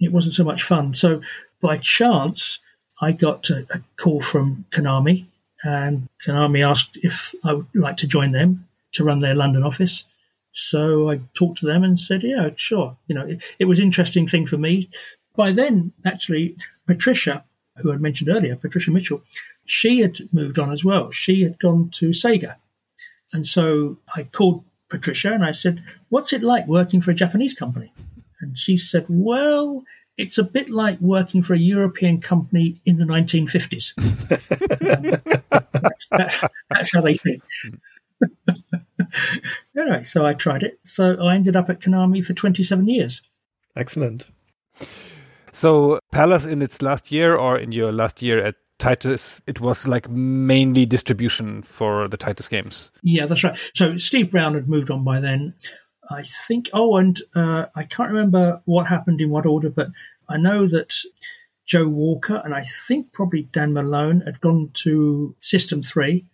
[0.00, 0.94] it wasn't so much fun.
[0.94, 1.20] So
[1.60, 2.58] by chance,
[3.00, 5.26] I got a, a call from Konami,
[5.64, 10.04] and Konami asked if I would like to join them to run their London office.
[10.52, 14.26] So I talked to them and said, "Yeah, sure." You know, it, it was interesting
[14.26, 14.90] thing for me.
[15.34, 17.44] By then, actually, Patricia,
[17.78, 19.22] who I mentioned earlier, Patricia Mitchell,
[19.64, 21.10] she had moved on as well.
[21.10, 22.56] She had gone to Sega,
[23.32, 27.54] and so I called Patricia and I said, "What's it like working for a Japanese
[27.54, 27.92] company?"
[28.42, 29.84] And she said, Well,
[30.18, 33.92] it's a bit like working for a European company in the 1950s.
[34.82, 37.42] um, that's, that's, that's, how they think.
[39.78, 40.80] anyway, so I tried it.
[40.84, 43.22] So I ended up at Konami for 27 years.
[43.74, 44.26] Excellent.
[45.52, 49.86] So, Palace in its last year, or in your last year at Titus, it was
[49.86, 52.90] like mainly distribution for the Titus games.
[53.02, 53.56] Yeah, that's right.
[53.74, 55.54] So Steve Brown had moved on by then.
[56.10, 59.88] I think, oh, and uh, I can't remember what happened in what order, but
[60.28, 60.96] I know that
[61.64, 66.26] Joe Walker and I think probably Dan Malone had gone to System 3.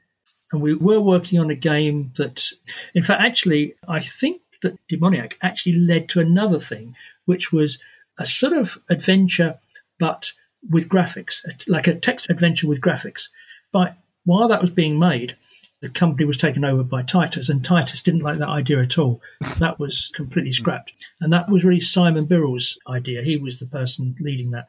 [0.51, 2.51] And we were working on a game that,
[2.95, 6.97] in fact, actually, I think that Demoniak actually led to another thing,
[7.27, 7.79] which was
[8.19, 9.59] a sort of adventure,
[9.99, 10.33] but
[10.69, 13.29] with graphics, like a text adventure with graphics.
[13.73, 15.37] But while that was being made,
[15.81, 19.23] the company was taken over by Titus, and Titus didn't like that idea at all.
[19.59, 20.55] That was completely hmm.
[20.55, 20.93] scrapped.
[21.21, 23.23] And that was really Simon Birrell's idea.
[23.23, 24.69] He was the person leading that.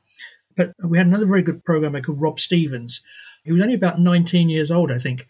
[0.55, 3.01] But we had another very good programmer called Rob Stevens.
[3.43, 5.27] He was only about 19 years old, I think.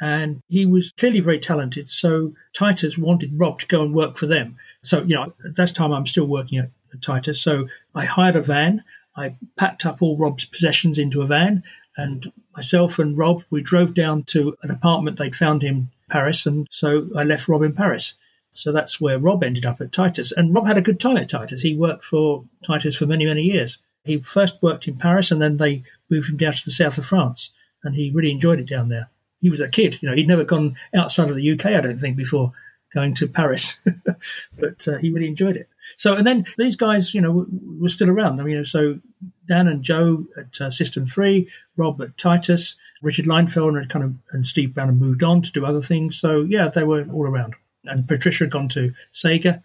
[0.00, 1.90] And he was clearly very talented.
[1.90, 4.56] So Titus wanted Rob to go and work for them.
[4.84, 6.70] So, you know, at that time I'm still working at
[7.00, 7.40] Titus.
[7.40, 8.84] So I hired a van.
[9.16, 11.62] I packed up all Rob's possessions into a van
[11.96, 16.46] and myself and Rob, we drove down to an apartment they'd found in Paris.
[16.46, 18.14] And so I left Rob in Paris.
[18.52, 20.32] So that's where Rob ended up at Titus.
[20.32, 21.62] And Rob had a good time at Titus.
[21.62, 23.78] He worked for Titus for many, many years.
[24.04, 27.06] He first worked in Paris and then they moved him down to the south of
[27.06, 27.50] France.
[27.82, 29.10] And he really enjoyed it down there.
[29.40, 32.00] He was a kid, you know, he'd never gone outside of the UK, I don't
[32.00, 32.52] think, before
[32.94, 33.76] going to Paris.
[34.58, 35.68] but uh, he really enjoyed it.
[35.96, 37.46] So, and then these guys, you know,
[37.80, 38.40] were still around.
[38.40, 38.98] I mean, so
[39.46, 44.14] Dan and Joe at uh, System Three, Rob at Titus, Richard Leinfellner and kind of
[44.32, 46.18] and Steve Brown had moved on to do other things.
[46.18, 47.54] So yeah, they were all around.
[47.84, 49.62] And Patricia had gone to Sega.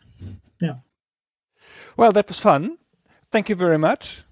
[0.60, 0.76] Yeah.
[1.98, 2.78] Well, that was fun.
[3.32, 4.24] Thank you very much.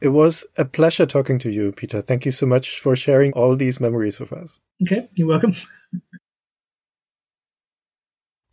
[0.00, 2.02] It was a pleasure talking to you, Peter.
[2.02, 4.60] Thank you so much for sharing all these memories with us.
[4.82, 5.54] Okay, you're welcome.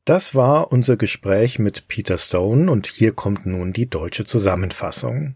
[0.10, 5.36] Das war unser Gespräch mit Peter Stone und hier kommt nun die deutsche Zusammenfassung.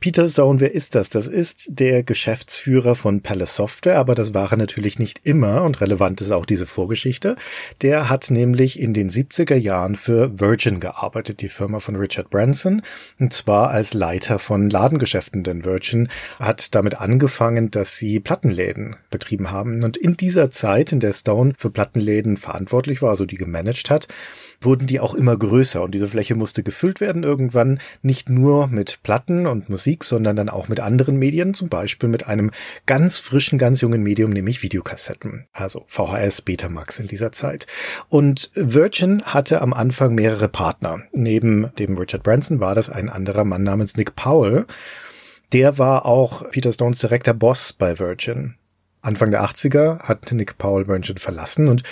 [0.00, 1.10] Peter Stone, wer ist das?
[1.10, 5.82] Das ist der Geschäftsführer von Palace Software, aber das war er natürlich nicht immer und
[5.82, 7.36] relevant ist auch diese Vorgeschichte.
[7.82, 12.80] Der hat nämlich in den 70er Jahren für Virgin gearbeitet, die Firma von Richard Branson,
[13.18, 19.50] und zwar als Leiter von Ladengeschäften, denn Virgin hat damit angefangen, dass sie Plattenläden betrieben
[19.50, 23.90] haben und in dieser Zeit, in der Stone für Plattenläden verantwortlich war, also die gemanagt
[23.90, 24.08] hat,
[24.60, 29.02] wurden die auch immer größer und diese Fläche musste gefüllt werden irgendwann nicht nur mit
[29.02, 32.50] Platten und Musik, sondern dann auch mit anderen Medien, zum Beispiel mit einem
[32.86, 37.66] ganz frischen, ganz jungen Medium, nämlich Videokassetten, also VHS, Betamax in dieser Zeit.
[38.08, 41.00] Und Virgin hatte am Anfang mehrere Partner.
[41.12, 44.66] Neben dem Richard Branson war das ein anderer Mann namens Nick Powell.
[45.52, 48.54] Der war auch Peter Stones direkter Boss bei Virgin.
[49.00, 51.82] Anfang der 80er hat Nick Powell Virgin verlassen und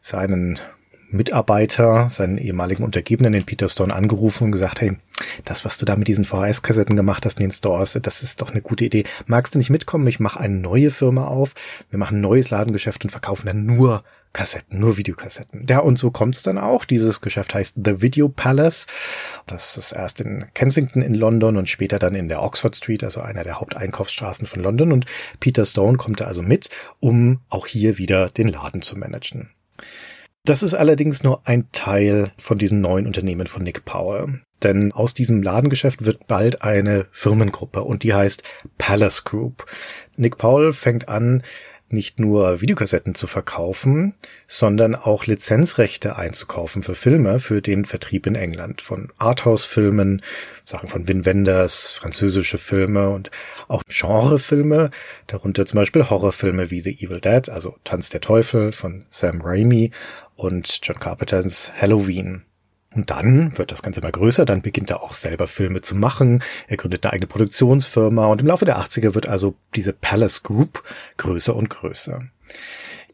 [0.00, 0.58] seinen
[1.10, 4.96] Mitarbeiter, seinen ehemaligen Untergebenen, den Peter Stone, angerufen und gesagt, hey,
[5.44, 8.50] das, was du da mit diesen VHS-Kassetten gemacht hast in den Stores, das ist doch
[8.50, 9.04] eine gute Idee.
[9.26, 10.06] Magst du nicht mitkommen?
[10.06, 11.54] Ich mache eine neue Firma auf.
[11.90, 15.64] Wir machen ein neues Ladengeschäft und verkaufen dann nur Kassetten, nur Videokassetten.
[15.68, 16.84] Ja, und so kommt's dann auch.
[16.84, 18.86] Dieses Geschäft heißt The Video Palace.
[19.46, 23.20] Das ist erst in Kensington in London und später dann in der Oxford Street, also
[23.20, 24.92] einer der Haupteinkaufsstraßen von London.
[24.92, 25.06] Und
[25.40, 26.68] Peter Stone kommt da also mit,
[27.00, 29.50] um auch hier wieder den Laden zu managen.
[30.48, 34.28] Das ist allerdings nur ein Teil von diesem neuen Unternehmen von Nick Power.
[34.62, 38.42] Denn aus diesem Ladengeschäft wird bald eine Firmengruppe und die heißt
[38.78, 39.66] Palace Group.
[40.16, 41.42] Nick Powell fängt an,
[41.92, 44.14] nicht nur Videokassetten zu verkaufen,
[44.46, 50.22] sondern auch Lizenzrechte einzukaufen für Filme für den Vertrieb in England von Arthouse-Filmen,
[50.64, 53.30] Sachen von Wim Wenders, französische Filme und
[53.68, 54.90] auch Genrefilme,
[55.26, 59.92] darunter zum Beispiel Horrorfilme wie The Evil Dead, also Tanz der Teufel von Sam Raimi
[60.36, 62.42] und John Carpenters Halloween.
[62.94, 66.42] Und dann wird das Ganze mal größer, dann beginnt er auch selber Filme zu machen,
[66.68, 70.82] er gründet eine eigene Produktionsfirma und im Laufe der 80er wird also diese Palace Group
[71.18, 72.22] größer und größer.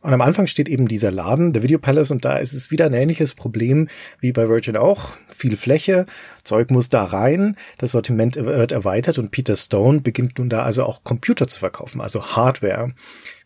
[0.04, 2.84] Und am Anfang steht eben dieser Laden, der Video Palace, und da ist es wieder
[2.84, 3.88] ein ähnliches Problem
[4.20, 5.08] wie bei Virgin auch.
[5.34, 6.04] Viel Fläche,
[6.44, 10.84] Zeug muss da rein, das Sortiment wird erweitert und Peter Stone beginnt nun da also
[10.84, 12.92] auch Computer zu verkaufen, also Hardware.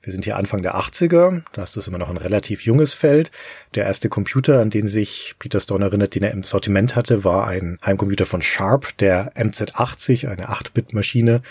[0.02, 3.30] Wir sind hier Anfang der 80er, da ist das immer noch ein relativ junges Feld.
[3.76, 7.46] Der erste Computer, an den sich Peter Stone erinnert, den er im Sortiment hatte, war
[7.46, 11.42] ein Heimcomputer von Sharp, der MZ80, eine 8-Bit-Maschine,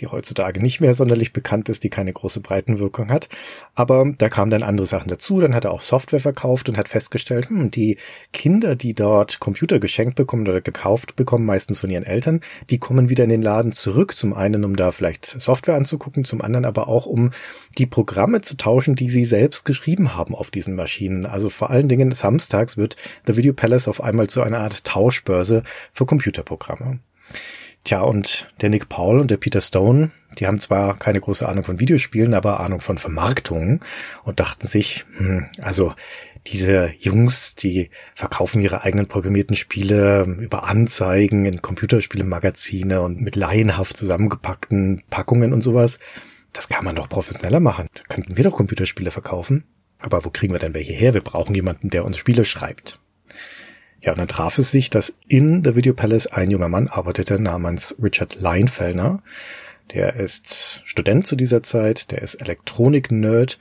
[0.00, 3.28] die heutzutage nicht mehr sonderlich bekannt ist, die keine große Breitenwirkung hat.
[3.74, 5.40] Aber da kamen dann andere Sachen dazu.
[5.40, 7.98] Dann hat er auch Software verkauft und hat festgestellt, hm, die
[8.32, 12.40] Kinder, die dort Computer geschenkt bekommen oder gekauft bekommen, meistens von ihren Eltern,
[12.70, 14.14] die kommen wieder in den Laden zurück.
[14.14, 17.30] Zum einen, um da vielleicht Software anzugucken, zum anderen aber auch, um
[17.78, 21.26] die Programme zu tauschen, die sie selbst geschrieben haben auf diesen Maschinen.
[21.26, 25.62] Also vor allen Dingen samstags wird The Video Palace auf einmal zu einer Art Tauschbörse
[25.92, 27.00] für Computerprogramme.
[27.84, 31.64] Tja, und der Nick Paul und der Peter Stone, die haben zwar keine große Ahnung
[31.64, 33.80] von Videospielen, aber Ahnung von Vermarktungen
[34.24, 35.92] und dachten sich, hm, also
[36.46, 43.98] diese Jungs, die verkaufen ihre eigenen programmierten Spiele über Anzeigen in Computerspielemagazine und mit laienhaft
[43.98, 45.98] zusammengepackten Packungen und sowas.
[46.54, 47.88] Das kann man doch professioneller machen.
[47.94, 49.64] Da könnten wir doch Computerspiele verkaufen.
[50.00, 51.14] Aber wo kriegen wir denn welche her?
[51.14, 52.98] Wir brauchen jemanden, der uns Spiele schreibt.
[54.04, 57.40] Ja, und dann traf es sich, dass in The Video Palace ein junger Mann arbeitete
[57.40, 59.22] namens Richard Leinfellner.
[59.94, 63.58] Der ist Student zu dieser Zeit, der ist Elektronik-Nerd.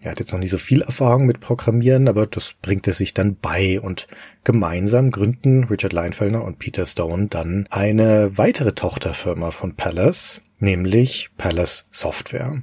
[0.00, 3.12] Er hat jetzt noch nicht so viel Erfahrung mit Programmieren, aber das bringt er sich
[3.12, 4.08] dann bei und
[4.44, 11.86] gemeinsam gründen Richard Leinfellner und Peter Stone dann eine weitere Tochterfirma von Palace, nämlich Palace
[11.90, 12.62] Software.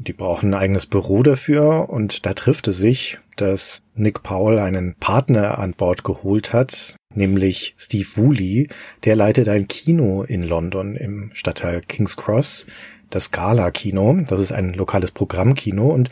[0.00, 4.94] Die brauchen ein eigenes Büro dafür und da trifft es sich, dass Nick Powell einen
[4.94, 8.68] Partner an Bord geholt hat, nämlich Steve Woolley.
[9.04, 12.66] Der leitet ein Kino in London im Stadtteil King's Cross,
[13.10, 14.22] das Scala Kino.
[14.28, 16.10] Das ist ein lokales Programmkino und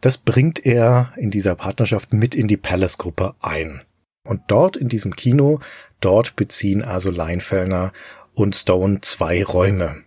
[0.00, 3.82] das bringt er in dieser Partnerschaft mit in die Palace Gruppe ein.
[4.24, 5.60] Und dort in diesem Kino,
[6.00, 7.92] dort beziehen also Leinfellner
[8.32, 10.02] und Stone zwei Räume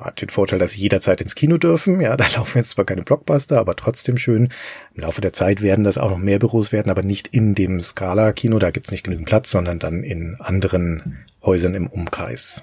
[0.00, 2.00] hat den Vorteil, dass sie jederzeit ins Kino dürfen.
[2.00, 4.50] Ja, da laufen jetzt zwar keine Blockbuster, aber trotzdem schön.
[4.94, 7.80] Im Laufe der Zeit werden das auch noch mehr Büros werden, aber nicht in dem
[7.80, 12.62] Scala-Kino, da gibt's nicht genügend Platz, sondern dann in anderen Häusern im Umkreis.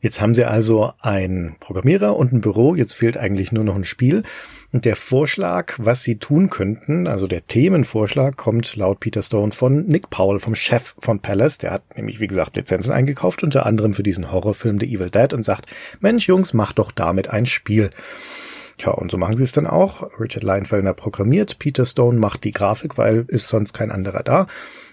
[0.00, 3.84] Jetzt haben sie also einen Programmierer und ein Büro, jetzt fehlt eigentlich nur noch ein
[3.84, 4.22] Spiel.
[4.72, 9.86] Und der Vorschlag, was sie tun könnten, also der Themenvorschlag, kommt laut Peter Stone von
[9.86, 11.58] Nick Powell, vom Chef von Palace.
[11.58, 15.34] Der hat nämlich, wie gesagt, Lizenzen eingekauft, unter anderem für diesen Horrorfilm The Evil Dead
[15.34, 15.66] und sagt,
[16.00, 17.90] Mensch, Jungs, macht doch damit ein Spiel.
[18.78, 20.08] Tja, und so machen sie es dann auch.
[20.18, 24.46] Richard Leinfelder programmiert, Peter Stone macht die Grafik, weil ist sonst kein anderer da.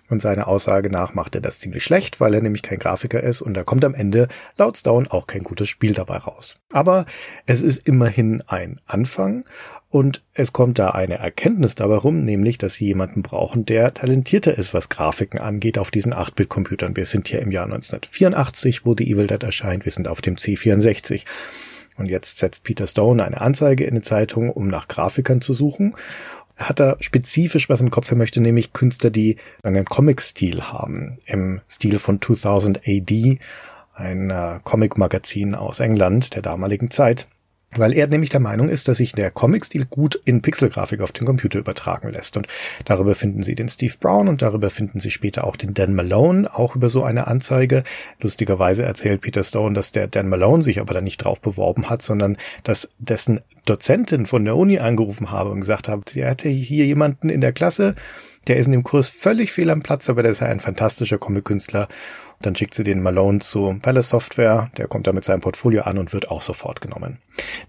[0.10, 3.42] Und seiner Aussage nach macht er das ziemlich schlecht, weil er nämlich kein Grafiker ist
[3.42, 6.56] und da kommt am Ende laut Stone auch kein gutes Spiel dabei raus.
[6.72, 7.06] Aber
[7.46, 9.44] es ist immerhin ein Anfang
[9.90, 14.58] und es kommt da eine Erkenntnis dabei rum, nämlich, dass sie jemanden brauchen, der talentierter
[14.58, 16.96] ist, was Grafiken angeht auf diesen 8-Bit-Computern.
[16.96, 19.86] Wir sind hier im Jahr 1984, wo die Evil Dead erscheint.
[19.86, 21.26] Wir sind auf dem C64.
[21.98, 25.96] Und jetzt setzt Peter Stone eine Anzeige in eine Zeitung, um nach Grafikern zu suchen
[26.58, 28.10] hat da spezifisch was im Kopf.
[28.10, 33.40] Er möchte nämlich Künstler, die einen Comic-Stil haben, im Stil von 2000 AD,
[33.94, 37.28] ein äh, Comic-Magazin aus England der damaligen Zeit
[37.76, 41.26] weil er nämlich der Meinung ist, dass sich der Comic-Stil gut in Pixelgrafik auf den
[41.26, 42.38] Computer übertragen lässt.
[42.38, 42.48] Und
[42.86, 46.54] darüber finden Sie den Steve Brown und darüber finden Sie später auch den Dan Malone,
[46.54, 47.84] auch über so eine Anzeige.
[48.22, 52.02] Lustigerweise erzählt Peter Stone, dass der Dan Malone sich aber da nicht drauf beworben hat,
[52.02, 56.86] sondern dass dessen Dozentin von der Uni angerufen habe und gesagt hat, sie hätte hier
[56.86, 57.96] jemanden in der Klasse,
[58.48, 61.18] der ist in dem Kurs völlig fehl am Platz, aber der ist ja ein fantastischer
[61.18, 61.90] Comic-Künstler
[62.42, 65.98] dann schickt sie den Malone zu Palace Software, der kommt da mit seinem Portfolio an
[65.98, 67.20] und wird auch sofort genommen.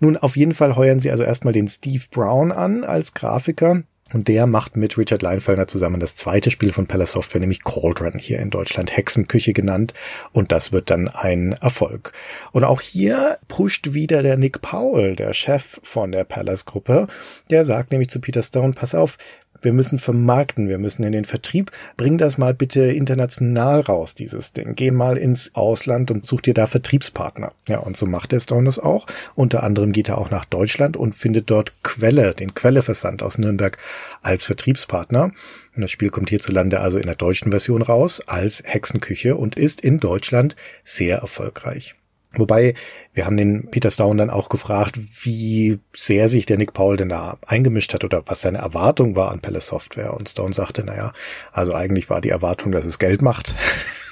[0.00, 3.82] Nun, auf jeden Fall heuern sie also erstmal den Steve Brown an als Grafiker.
[4.12, 8.18] Und der macht mit Richard Leinfelder zusammen das zweite Spiel von Palace Software, nämlich Cauldron,
[8.18, 9.92] hier in Deutschland Hexenküche genannt.
[10.32, 12.12] Und das wird dann ein Erfolg.
[12.52, 17.06] Und auch hier pusht wieder der Nick Powell, der Chef von der Palace Gruppe.
[17.50, 19.18] Der sagt nämlich zu Peter Stone, pass auf,
[19.60, 21.72] wir müssen vermarkten, wir müssen in den Vertrieb.
[21.96, 24.74] Bring das mal bitte international raus, dieses Ding.
[24.76, 27.52] Geh mal ins Ausland und such dir da Vertriebspartner.
[27.68, 29.06] Ja, und so macht der Stone das auch.
[29.34, 33.78] Unter anderem geht er auch nach Deutschland und findet dort Quelle, den Quelleversand aus Nürnberg
[34.22, 35.32] als Vertriebspartner.
[35.74, 39.80] Und das Spiel kommt hierzulande also in der deutschen Version raus als Hexenküche und ist
[39.80, 41.97] in Deutschland sehr erfolgreich.
[42.34, 42.74] Wobei,
[43.14, 47.08] wir haben den Peter Stone dann auch gefragt, wie sehr sich der Nick Paul denn
[47.08, 50.12] da eingemischt hat oder was seine Erwartung war an Palace Software.
[50.14, 51.14] Und Stone sagte, naja,
[51.52, 53.54] also eigentlich war die Erwartung, dass es Geld macht,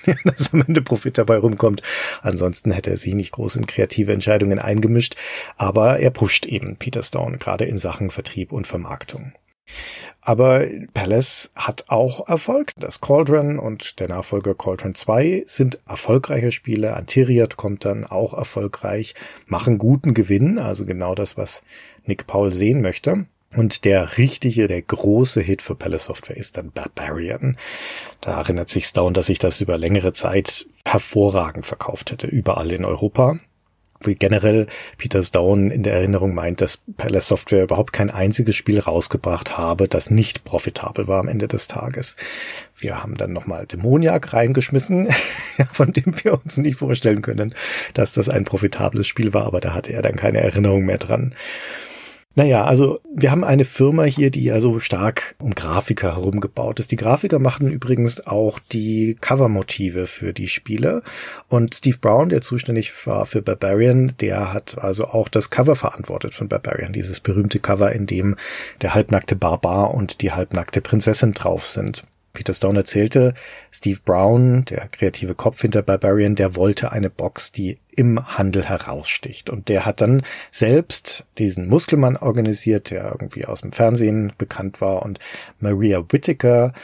[0.24, 1.82] dass am Ende Profit dabei rumkommt.
[2.22, 5.14] Ansonsten hätte er sich nicht groß in kreative Entscheidungen eingemischt.
[5.56, 9.32] Aber er pusht eben Peter Stone gerade in Sachen Vertrieb und Vermarktung.
[10.20, 12.72] Aber Palace hat auch Erfolg.
[12.76, 16.96] Das Cauldron und der Nachfolger Cauldron 2 sind erfolgreiche Spiele.
[16.96, 19.14] Antiriat kommt dann auch erfolgreich,
[19.46, 21.62] machen guten Gewinn, also genau das, was
[22.04, 23.26] Nick Paul sehen möchte.
[23.56, 27.56] Und der richtige, der große Hit für Palace Software ist dann Barbarian.
[28.20, 32.84] Da erinnert sich Stone, dass sich das über längere Zeit hervorragend verkauft hätte, überall in
[32.84, 33.38] Europa
[34.06, 34.66] wie generell
[34.98, 39.88] Peter Stone in der Erinnerung meint, dass Palace Software überhaupt kein einziges Spiel rausgebracht habe,
[39.88, 42.16] das nicht profitabel war am Ende des Tages.
[42.76, 45.08] Wir haben dann nochmal Dämoniak reingeschmissen,
[45.72, 47.54] von dem wir uns nicht vorstellen können,
[47.94, 51.34] dass das ein profitables Spiel war, aber da hatte er dann keine Erinnerung mehr dran.
[52.38, 56.90] Naja, also wir haben eine Firma hier, die ja so stark um Grafiker herumgebaut ist.
[56.90, 61.02] Die Grafiker machen übrigens auch die Covermotive für die Spiele.
[61.48, 66.34] Und Steve Brown, der zuständig war für Barbarian, der hat also auch das Cover verantwortet
[66.34, 66.92] von Barbarian.
[66.92, 68.36] Dieses berühmte Cover, in dem
[68.82, 72.04] der halbnackte Barbar und die halbnackte Prinzessin drauf sind.
[72.36, 73.32] Peter Stone erzählte,
[73.72, 79.48] Steve Brown, der kreative Kopf hinter Barbarian, der wollte eine Box, die im Handel heraussticht.
[79.48, 85.02] Und der hat dann selbst diesen Muskelmann organisiert, der irgendwie aus dem Fernsehen bekannt war
[85.02, 85.18] und
[85.60, 86.74] Maria Whittaker,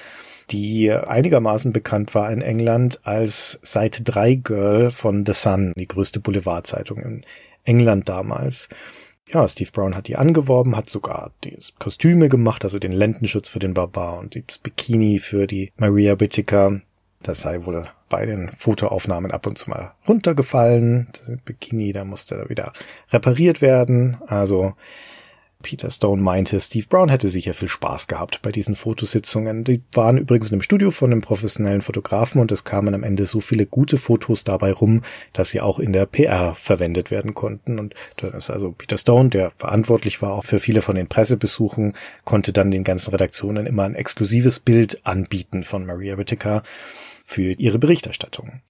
[0.51, 6.19] die einigermaßen bekannt war in England als Seite 3 Girl von The Sun, die größte
[6.19, 7.27] Boulevardzeitung in
[7.65, 8.71] England damals
[9.33, 13.59] ja, Steve Brown hat die angeworben, hat sogar die Kostüme gemacht, also den Lendenschutz für
[13.59, 16.81] den Barbar und das Bikini für die Maria Whittaker.
[17.23, 21.09] Das sei wohl bei den Fotoaufnahmen ab und zu mal runtergefallen.
[21.13, 22.73] Das Bikini, da musste wieder
[23.11, 24.19] repariert werden.
[24.27, 24.75] Also
[25.63, 29.65] Peter Stone meinte, Steve Brown hätte sicher viel Spaß gehabt bei diesen Fotositzungen.
[29.65, 33.25] Die waren übrigens in einem Studio von einem professionellen Fotografen und es kamen am Ende
[33.25, 35.03] so viele gute Fotos dabei rum,
[35.33, 37.79] dass sie auch in der PR verwendet werden konnten.
[37.79, 41.95] Und dann ist also Peter Stone, der verantwortlich war auch für viele von den Pressebesuchen,
[42.25, 46.63] konnte dann den ganzen Redaktionen immer ein exklusives Bild anbieten von Maria Whittaker
[47.25, 48.61] für ihre Berichterstattung.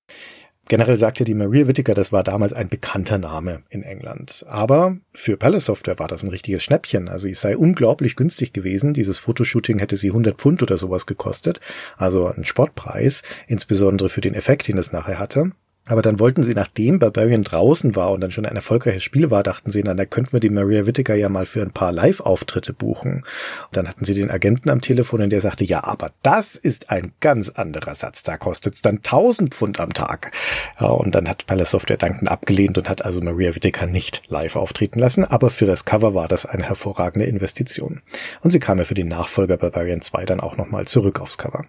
[0.69, 4.45] Generell sagte die Maria Whittaker, das war damals ein bekannter Name in England.
[4.49, 7.09] Aber für Palace Software war das ein richtiges Schnäppchen.
[7.09, 8.95] Also es sei unglaublich günstig gewesen.
[8.95, 11.61] Dieses Fotoshooting hätte sie 100 Pfund oder sowas gekostet.
[11.97, 15.53] Also ein Sportpreis, insbesondere für den Effekt, den es nachher hatte.
[15.87, 19.43] Aber dann wollten sie, nachdem Barbarian draußen war und dann schon ein erfolgreiches Spiel war,
[19.43, 22.73] dachten sie, na, da könnten wir die Maria Whittaker ja mal für ein paar Live-Auftritte
[22.73, 23.25] buchen.
[23.67, 26.91] Und dann hatten sie den Agenten am Telefon und der sagte, ja, aber das ist
[26.91, 28.23] ein ganz anderer Satz.
[28.23, 30.31] Da kostet es dann 1000 Pfund am Tag.
[30.79, 34.55] Ja, und dann hat Palace Software dankend abgelehnt und hat also Maria Whittaker nicht live
[34.55, 35.25] auftreten lassen.
[35.25, 38.03] Aber für das Cover war das eine hervorragende Investition.
[38.41, 41.65] Und sie kam ja für den Nachfolger Barbarian 2 dann auch nochmal zurück aufs Cover.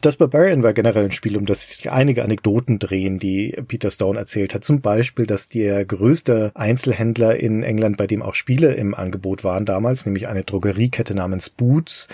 [0.00, 4.16] Das Barbarian war generell ein Spiel, um das sich einige Anekdoten drehen, die Peter Stone
[4.16, 4.62] erzählt hat.
[4.62, 9.64] Zum Beispiel, dass der größte Einzelhändler in England, bei dem auch Spiele im Angebot waren
[9.64, 12.06] damals, nämlich eine Drogeriekette namens Boots,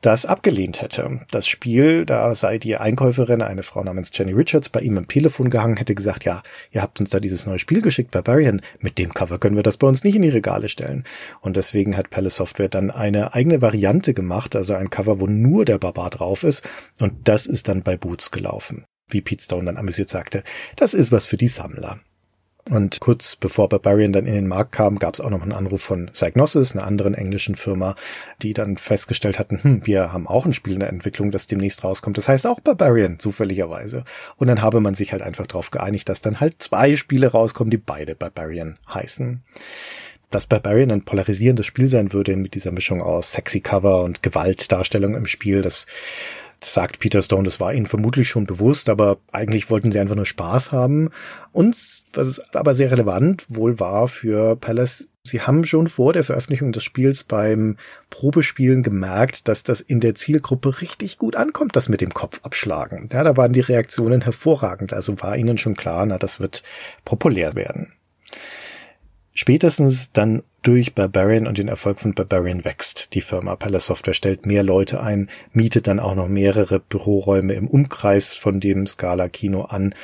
[0.00, 1.20] das abgelehnt hätte.
[1.30, 5.50] Das Spiel, da sei die Einkäuferin, eine Frau namens Jenny Richards, bei ihm am Telefon
[5.50, 9.12] gehangen, hätte gesagt, ja, ihr habt uns da dieses neue Spiel geschickt, Barbarian, mit dem
[9.12, 11.04] Cover können wir das bei uns nicht in die Regale stellen.
[11.40, 15.64] Und deswegen hat Palace Software dann eine eigene Variante gemacht, also ein Cover, wo nur
[15.64, 16.62] der Barbar drauf ist.
[16.98, 18.84] Und das ist dann bei Boots gelaufen.
[19.08, 20.44] Wie Pete Stone dann amüsiert sagte,
[20.76, 22.00] das ist was für die Sammler.
[22.68, 25.82] Und kurz bevor Barbarian dann in den Markt kam, gab es auch noch einen Anruf
[25.82, 27.96] von Psygnosis, einer anderen englischen Firma,
[28.42, 31.82] die dann festgestellt hatten, hm, wir haben auch ein Spiel in der Entwicklung, das demnächst
[31.84, 32.18] rauskommt.
[32.18, 34.04] Das heißt auch Barbarian, zufälligerweise.
[34.36, 37.70] Und dann habe man sich halt einfach darauf geeinigt, dass dann halt zwei Spiele rauskommen,
[37.70, 39.42] die beide Barbarian heißen.
[40.30, 45.14] Dass Barbarian ein polarisierendes Spiel sein würde mit dieser Mischung aus sexy Cover und Gewaltdarstellung
[45.14, 45.86] im Spiel, das
[46.62, 50.26] sagt Peter Stone, das war ihnen vermutlich schon bewusst, aber eigentlich wollten sie einfach nur
[50.26, 51.10] Spaß haben.
[51.52, 56.72] Und was aber sehr relevant wohl war für Palace, sie haben schon vor der Veröffentlichung
[56.72, 57.76] des Spiels beim
[58.10, 63.08] Probespielen gemerkt, dass das in der Zielgruppe richtig gut ankommt, das mit dem Kopf abschlagen.
[63.12, 66.62] Ja, da waren die Reaktionen hervorragend, also war ihnen schon klar, na, das wird
[67.04, 67.92] populär werden.
[69.40, 73.14] Spätestens dann durch Barbarian und den Erfolg von Barbarian wächst.
[73.14, 77.66] Die Firma Palace Software stellt mehr Leute ein, mietet dann auch noch mehrere Büroräume im
[77.66, 79.94] Umkreis von dem Scala Kino an,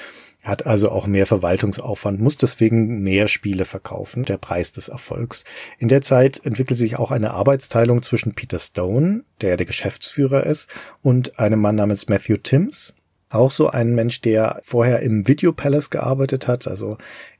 [0.42, 5.44] hat also auch mehr Verwaltungsaufwand, muss deswegen mehr Spiele verkaufen, der Preis des Erfolgs.
[5.78, 10.70] In der Zeit entwickelt sich auch eine Arbeitsteilung zwischen Peter Stone, der der Geschäftsführer ist,
[11.02, 12.94] und einem Mann namens Matthew Timms,
[13.28, 16.96] auch so ein Mensch, der vorher im Video Palace gearbeitet hat, also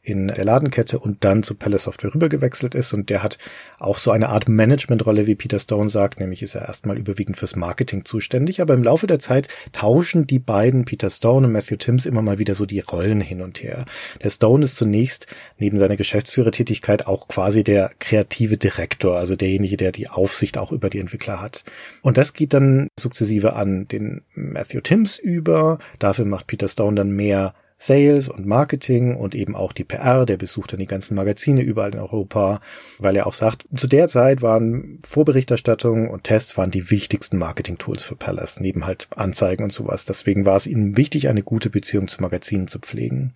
[0.07, 3.39] in der Ladenkette und dann zu Palace Software rübergewechselt ist und der hat
[3.81, 7.57] auch so eine Art Managementrolle, wie Peter Stone sagt, nämlich ist er erstmal überwiegend fürs
[7.57, 12.07] Marketing zuständig, aber im Laufe der Zeit tauschen die beiden, Peter Stone und Matthew Timms,
[12.07, 13.85] immer mal wieder so die Rollen hin und her.
[14.23, 15.27] Der Stone ist zunächst
[15.59, 20.89] neben seiner Geschäftsführertätigkeit auch quasi der kreative Direktor, also derjenige, der die Aufsicht auch über
[20.89, 21.65] die Entwickler hat.
[22.03, 27.11] Und das geht dann sukzessive an den Matthew Timms über, dafür macht Peter Stone dann
[27.11, 31.63] mehr Sales und Marketing und eben auch die PR, der besucht dann die ganzen Magazine
[31.63, 32.61] überall in Europa,
[32.99, 38.03] weil er auch sagt, zu der Zeit waren Vorberichterstattung und Tests waren die wichtigsten Marketing-Tools
[38.03, 40.07] für Palace, neben halt Anzeigen und sowas.
[40.07, 43.35] Deswegen war es ihnen wichtig, eine gute Beziehung zu Magazinen zu pflegen.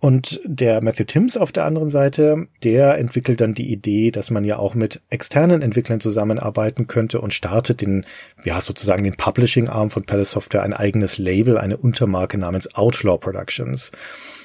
[0.00, 4.44] Und der Matthew Timms auf der anderen Seite, der entwickelt dann die Idee, dass man
[4.44, 8.06] ja auch mit externen Entwicklern zusammenarbeiten könnte und startet den,
[8.44, 13.90] ja, sozusagen den Publishing-Arm von Palace Software, ein eigenes Label, eine Untermarke namens Outlaw Productions.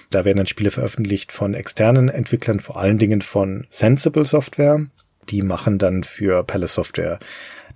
[0.09, 4.87] Da werden dann Spiele veröffentlicht von externen Entwicklern, vor allen Dingen von Sensible Software.
[5.29, 7.19] Die machen dann für Palace Software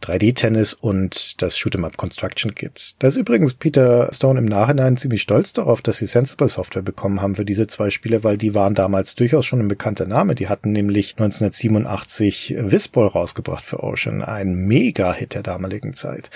[0.02, 2.96] 3D-Tennis und das Shoot'em Up Construction Kit.
[3.00, 7.22] Da ist übrigens Peter Stone im Nachhinein ziemlich stolz darauf, dass sie Sensible Software bekommen
[7.22, 10.36] haben für diese zwei Spiele, weil die waren damals durchaus schon ein bekannter Name.
[10.36, 16.30] Die hatten nämlich 1987 Whistball rausgebracht für Ocean, ein Mega-Hit der damaligen Zeit.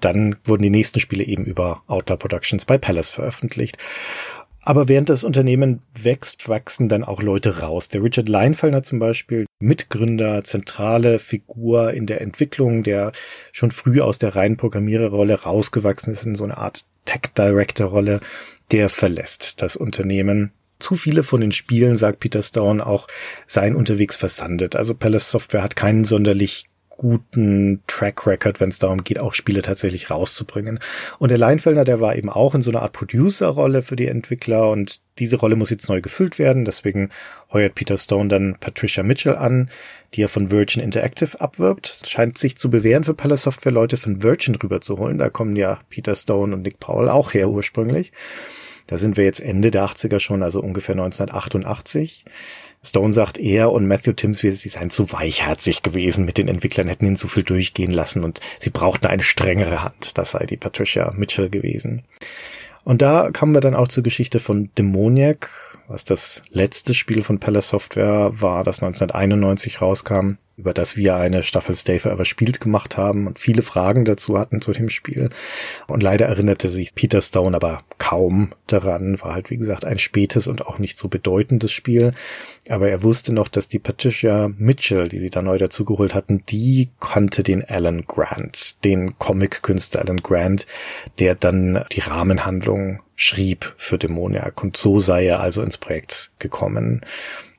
[0.00, 3.78] Dann wurden die nächsten Spiele eben über Outlaw Productions bei Palace veröffentlicht.
[4.66, 7.88] Aber während das Unternehmen wächst, wachsen dann auch Leute raus.
[7.88, 13.12] Der Richard Leinfellner zum Beispiel, Mitgründer, zentrale Figur in der Entwicklung, der
[13.52, 18.18] schon früh aus der reinen Programmiererrolle rausgewachsen ist in so eine Art Tech-Director-Rolle,
[18.72, 20.50] der verlässt das Unternehmen.
[20.80, 23.06] Zu viele von den Spielen, sagt Peter Stone, auch
[23.46, 24.74] seien unterwegs versandet.
[24.74, 26.66] Also Palace Software hat keinen sonderlich
[26.96, 30.78] guten Track Record, wenn es darum geht, auch Spiele tatsächlich rauszubringen.
[31.18, 34.70] Und der Leinfelder, der war eben auch in so einer Art Producer-Rolle für die Entwickler
[34.70, 36.64] und diese Rolle muss jetzt neu gefüllt werden.
[36.64, 37.10] Deswegen
[37.52, 39.70] heuert Peter Stone dann Patricia Mitchell an,
[40.14, 41.88] die er von Virgin Interactive abwirbt.
[41.88, 45.18] Es scheint sich zu bewähren für Palace Software Leute von Virgin rüberzuholen.
[45.18, 48.12] Da kommen ja Peter Stone und Nick Powell auch her ursprünglich.
[48.86, 52.24] Da sind wir jetzt Ende der 80er schon, also ungefähr 1988.
[52.86, 57.06] Stone sagt er und Matthew Timms, sie seien zu weichherzig gewesen mit den Entwicklern, hätten
[57.06, 60.16] ihn zu viel durchgehen lassen und sie brauchten eine strengere Hand.
[60.18, 62.04] Das sei die Patricia Mitchell gewesen.
[62.84, 65.50] Und da kamen wir dann auch zur Geschichte von Demoniac,
[65.88, 71.42] was das letzte Spiel von Palace Software war, das 1991 rauskam über das wir eine
[71.42, 75.28] Staffel Stay Forever spielt gemacht haben und viele Fragen dazu hatten zu dem Spiel.
[75.86, 80.48] Und leider erinnerte sich Peter Stone aber kaum daran, war halt wie gesagt ein spätes
[80.48, 82.12] und auch nicht so bedeutendes Spiel.
[82.68, 86.88] Aber er wusste noch, dass die Patricia Mitchell, die sie da neu dazugeholt hatten, die
[87.00, 90.66] kannte den Alan Grant, den Comic-Künstler Alan Grant,
[91.18, 94.62] der dann die Rahmenhandlung schrieb für Dämoniak.
[94.62, 97.02] Und so sei er also ins Projekt gekommen.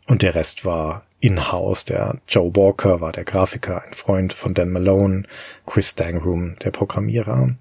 [0.08, 1.86] Und der Rest war in-house.
[1.86, 5.24] Der Joe Walker war der Grafiker, ein Freund von Dan Malone,
[5.66, 7.56] Chris Dangroom, der Programmierer.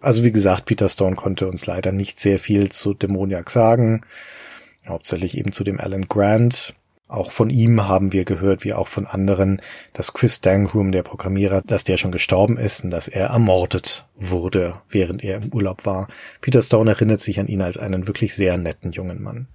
[0.00, 4.02] Also wie gesagt, Peter Stone konnte uns leider nicht sehr viel zu Dämoniak sagen.
[4.86, 6.74] Hauptsächlich eben zu dem Alan Grant.
[7.08, 9.62] Auch von ihm haben wir gehört, wie auch von anderen,
[9.94, 14.74] dass Chris Dangroom, der Programmierer, dass der schon gestorben ist und dass er ermordet wurde,
[14.90, 16.08] während er im Urlaub war.
[16.42, 19.48] Peter Stone erinnert sich an ihn als einen wirklich sehr netten jungen Mann.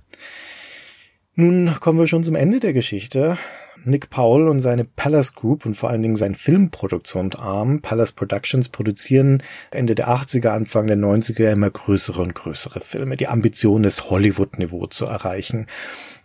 [1.35, 3.39] Nun kommen wir schon zum Ende der Geschichte.
[3.85, 9.41] Nick Powell und seine Palace Group und vor allen Dingen sein Filmproduktionsarm Palace Productions produzieren
[9.71, 13.17] Ende der 80er, Anfang der 90er immer größere und größere Filme.
[13.17, 15.65] Die Ambition ist Hollywood-Niveau zu erreichen.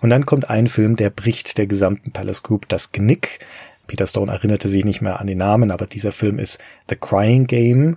[0.02, 3.40] Und dann kommt ein Film, der bricht der gesamten Palace Group das Genick.
[3.86, 6.58] Peter Stone erinnerte sich nicht mehr an den Namen, aber dieser Film ist
[6.90, 7.96] The Crying Game,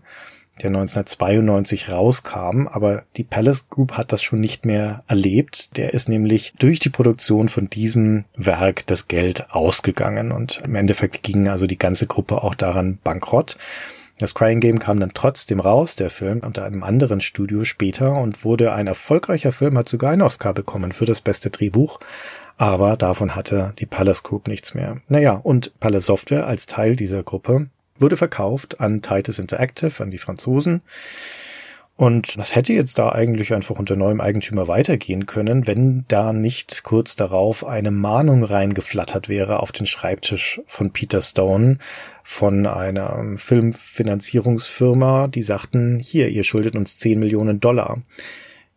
[0.64, 5.76] der 1992 rauskam, aber die Palace Group hat das schon nicht mehr erlebt.
[5.78, 11.24] Der ist nämlich durch die Produktion von diesem Werk das Geld ausgegangen und im Endeffekt
[11.24, 13.57] ging also die ganze Gruppe auch daran bankrott.
[14.22, 18.45] Das Crying Game kam dann trotzdem raus, der Film, unter einem anderen Studio später und
[18.45, 21.99] wurde ein erfolgreicher Film, hat sogar einen Oscar bekommen für das beste Drehbuch.
[22.55, 24.97] Aber davon hatte die Palace Group nichts mehr.
[25.07, 30.17] Naja, und Palace Software als Teil dieser Gruppe wurde verkauft an Titus Interactive, an die
[30.17, 30.81] Franzosen.
[32.01, 36.81] Und das hätte jetzt da eigentlich einfach unter neuem Eigentümer weitergehen können, wenn da nicht
[36.81, 41.77] kurz darauf eine Mahnung reingeflattert wäre auf den Schreibtisch von Peter Stone
[42.23, 48.01] von einer Filmfinanzierungsfirma, die sagten, hier, ihr schuldet uns 10 Millionen Dollar.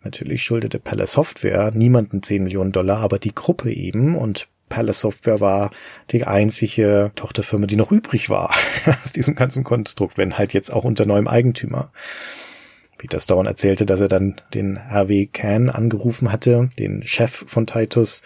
[0.03, 5.39] Natürlich schuldete Palace Software niemanden 10 Millionen Dollar, aber die Gruppe eben und Palace Software
[5.39, 5.71] war
[6.11, 8.53] die einzige Tochterfirma, die noch übrig war
[9.05, 11.93] aus diesem ganzen Konstrukt, wenn halt jetzt auch unter neuem Eigentümer.
[12.99, 18.23] Peter Stone erzählte, dass er dann den Hervé Can angerufen hatte, den Chef von Titus,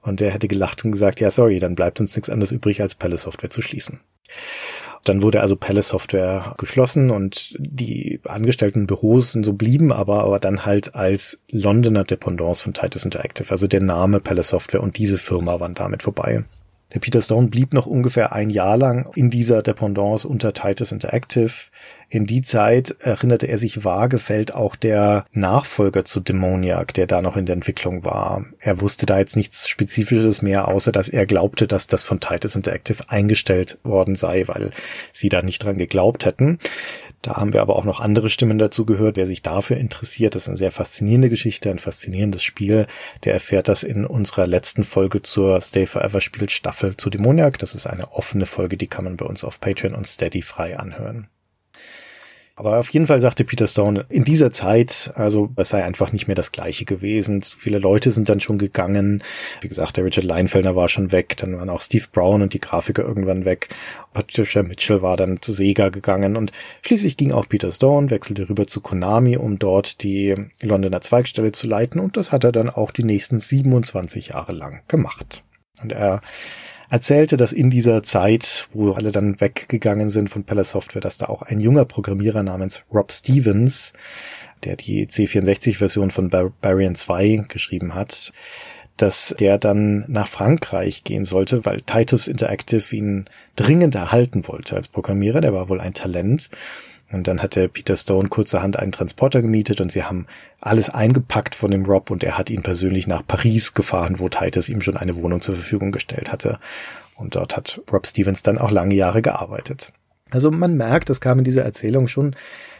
[0.00, 2.94] und der hätte gelacht und gesagt, ja, sorry, dann bleibt uns nichts anderes übrig, als
[2.94, 3.98] Palace Software zu schließen.
[5.04, 10.66] Dann wurde also Palace Software geschlossen und die angestellten Büros so blieben aber, aber dann
[10.66, 13.50] halt als Londoner Dependance von Titus Interactive.
[13.50, 16.44] Also der Name Palace Software und diese Firma waren damit vorbei.
[16.92, 21.52] Der Peter Stone blieb noch ungefähr ein Jahr lang in dieser Dependance unter Titus Interactive.
[22.08, 27.22] In die Zeit erinnerte er sich vage, fällt auch der Nachfolger zu Demoniac, der da
[27.22, 28.44] noch in der Entwicklung war.
[28.58, 32.56] Er wusste da jetzt nichts Spezifisches mehr, außer dass er glaubte, dass das von Titus
[32.56, 34.70] Interactive eingestellt worden sei, weil
[35.12, 36.58] sie da nicht dran geglaubt hätten.
[37.22, 39.16] Da haben wir aber auch noch andere Stimmen dazu gehört.
[39.16, 42.86] Wer sich dafür interessiert, das ist eine sehr faszinierende Geschichte, ein faszinierendes Spiel.
[43.24, 47.58] Der erfährt das in unserer letzten Folge zur Stay Forever Spiel Staffel zu Demoniac.
[47.58, 50.78] Das ist eine offene Folge, die kann man bei uns auf Patreon und Steady frei
[50.78, 51.28] anhören.
[52.60, 56.26] Aber auf jeden Fall sagte Peter Stone, in dieser Zeit, also es sei einfach nicht
[56.26, 57.40] mehr das Gleiche gewesen.
[57.40, 59.24] Zu viele Leute sind dann schon gegangen.
[59.62, 61.38] Wie gesagt, der Richard Leinfelder war schon weg.
[61.38, 63.70] Dann waren auch Steve Brown und die Grafiker irgendwann weg.
[64.12, 66.52] Patricia Mitchell war dann zu Sega gegangen und
[66.82, 71.66] schließlich ging auch Peter Stone, wechselte rüber zu Konami, um dort die Londoner Zweigstelle zu
[71.66, 75.44] leiten und das hat er dann auch die nächsten 27 Jahre lang gemacht.
[75.82, 76.20] Und er
[76.90, 81.26] erzählte, dass in dieser Zeit, wo alle dann weggegangen sind von Palace Software, dass da
[81.26, 83.92] auch ein junger Programmierer namens Rob Stevens,
[84.64, 88.32] der die C64-Version von Barbarian 2 geschrieben hat,
[88.96, 93.24] dass der dann nach Frankreich gehen sollte, weil Titus Interactive ihn
[93.56, 95.40] dringend erhalten wollte als Programmierer.
[95.40, 96.50] Der war wohl ein Talent.
[97.12, 100.26] Und dann hatte Peter Stone kurzerhand einen Transporter gemietet und sie haben
[100.60, 104.68] alles eingepackt von dem Rob und er hat ihn persönlich nach Paris gefahren, wo Titus
[104.68, 106.60] ihm schon eine Wohnung zur Verfügung gestellt hatte.
[107.16, 109.92] Und dort hat Rob Stevens dann auch lange Jahre gearbeitet.
[110.30, 112.36] Also man merkt, das kam in dieser Erzählung schon,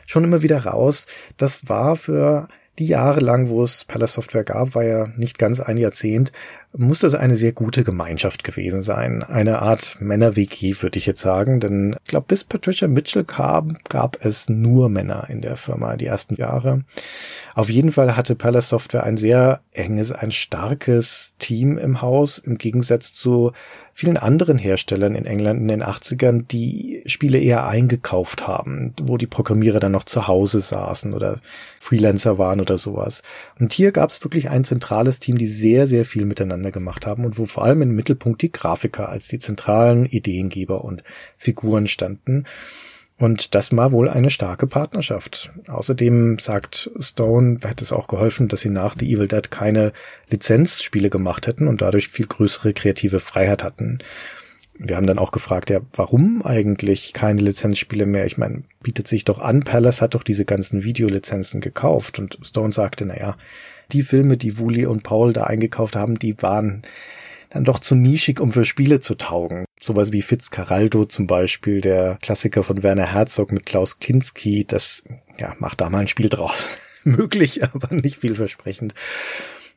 [0.07, 1.07] schon immer wieder raus.
[1.37, 5.61] Das war für die Jahre lang, wo es Palace Software gab, war ja nicht ganz
[5.61, 6.33] ein Jahrzehnt,
[6.77, 9.23] muss das eine sehr gute Gemeinschaft gewesen sein.
[9.23, 11.59] Eine Art Männer-WG, würde ich jetzt sagen.
[11.59, 16.07] Denn ich glaube, bis Patricia Mitchell kam, gab es nur Männer in der Firma die
[16.07, 16.85] ersten Jahre.
[17.55, 22.57] Auf jeden Fall hatte Palace Software ein sehr enges, ein starkes Team im Haus, im
[22.57, 23.53] Gegensatz zu
[24.01, 29.27] vielen anderen Herstellern in England in den 80ern, die Spiele eher eingekauft haben, wo die
[29.27, 31.43] Programmierer dann noch zu Hause saßen oder
[31.79, 33.23] Freelancer waren oder sowas.
[33.59, 37.27] Und hier gab es wirklich ein zentrales Team, die sehr, sehr viel miteinander gemacht haben
[37.27, 41.05] und wo vor allem im Mittelpunkt die Grafiker als die zentralen Ideengeber und
[41.37, 42.47] Figuren standen.
[43.21, 45.53] Und das war wohl eine starke Partnerschaft.
[45.69, 49.93] Außerdem sagt Stone, hat es auch geholfen, dass sie nach The Evil Dead keine
[50.31, 53.99] Lizenzspiele gemacht hätten und dadurch viel größere kreative Freiheit hatten.
[54.79, 58.25] Wir haben dann auch gefragt, ja, warum eigentlich keine Lizenzspiele mehr?
[58.25, 62.73] Ich meine, bietet sich doch an, Palace hat doch diese ganzen Videolizenzen gekauft und Stone
[62.73, 63.37] sagte, naja,
[63.93, 66.81] die Filme, die Woolley und Paul da eingekauft haben, die waren
[67.51, 69.67] dann doch zu nischig, um für Spiele zu taugen.
[69.81, 75.05] Sowas wie Fitzcarraldo zum Beispiel, der Klassiker von Werner Herzog mit Klaus Kinski, das
[75.39, 76.77] ja, macht da mal ein Spiel draus.
[77.05, 78.95] Möglich, aber nicht vielversprechend.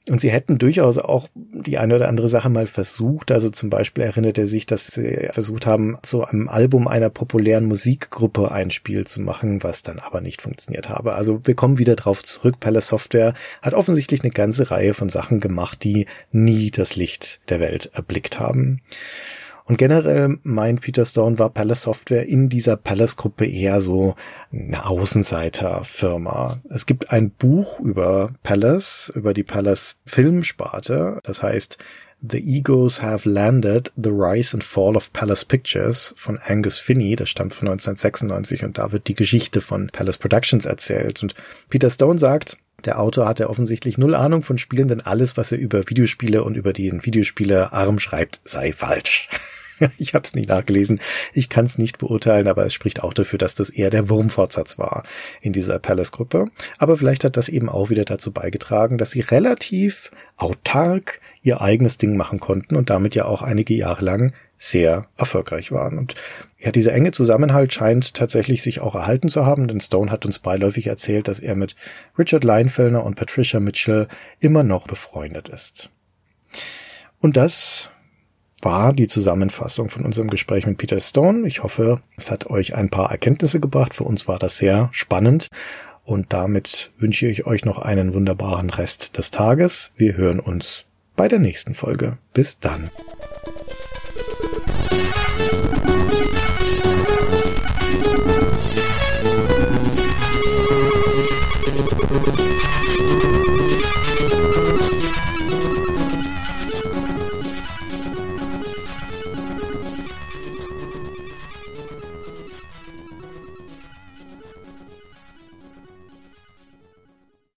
[0.10, 3.32] Und sie hätten durchaus auch die eine oder andere Sache mal versucht.
[3.32, 7.64] Also zum Beispiel erinnert er sich, dass sie versucht haben, so einem Album einer populären
[7.66, 11.14] Musikgruppe ein Spiel zu machen, was dann aber nicht funktioniert habe.
[11.14, 12.60] Also wir kommen wieder drauf zurück.
[12.60, 17.62] Palace Software hat offensichtlich eine ganze Reihe von Sachen gemacht, die nie das Licht der
[17.62, 18.82] Welt erblickt haben.
[19.66, 24.16] Und generell meint Peter Stone war Palace Software in dieser Palace-Gruppe eher so
[24.52, 26.58] eine Außenseiterfirma.
[26.70, 31.20] Es gibt ein Buch über Palace, über die Palace-Filmsparte.
[31.24, 31.78] Das heißt
[32.26, 37.30] The Egos Have Landed, The Rise and Fall of Palace Pictures von Angus Finney, das
[37.30, 41.22] stammt von 1996 und da wird die Geschichte von Palace Productions erzählt.
[41.22, 41.36] Und
[41.70, 45.58] Peter Stone sagt, der Autor hatte offensichtlich null Ahnung von Spielen, denn alles, was er
[45.58, 49.28] über Videospiele und über den Videospieler-Arm schreibt, sei falsch.
[49.98, 51.00] ich habe es nicht nachgelesen,
[51.34, 54.78] ich kann es nicht beurteilen, aber es spricht auch dafür, dass das eher der Wurmfortsatz
[54.78, 55.04] war
[55.42, 56.48] in dieser Palace-Gruppe.
[56.78, 61.98] Aber vielleicht hat das eben auch wieder dazu beigetragen, dass sie relativ autark ihr eigenes
[61.98, 65.98] Ding machen konnten und damit ja auch einige Jahre lang sehr erfolgreich waren.
[65.98, 66.16] Und
[66.58, 70.40] ja, dieser enge Zusammenhalt scheint tatsächlich sich auch erhalten zu haben, denn Stone hat uns
[70.40, 71.76] beiläufig erzählt, dass er mit
[72.18, 74.08] Richard Leinfellner und Patricia Mitchell
[74.40, 75.90] immer noch befreundet ist.
[77.20, 77.90] Und das
[78.64, 81.48] war die Zusammenfassung von unserem Gespräch mit Peter Stone.
[81.48, 83.94] Ich hoffe, es hat euch ein paar Erkenntnisse gebracht.
[83.94, 85.48] Für uns war das sehr spannend.
[86.06, 89.94] Und damit wünsche ich euch noch einen wunderbaren Rest des Tages.
[89.96, 90.86] Wir hören uns
[91.16, 92.18] bei der nächsten Folge.
[92.34, 92.90] Bis dann.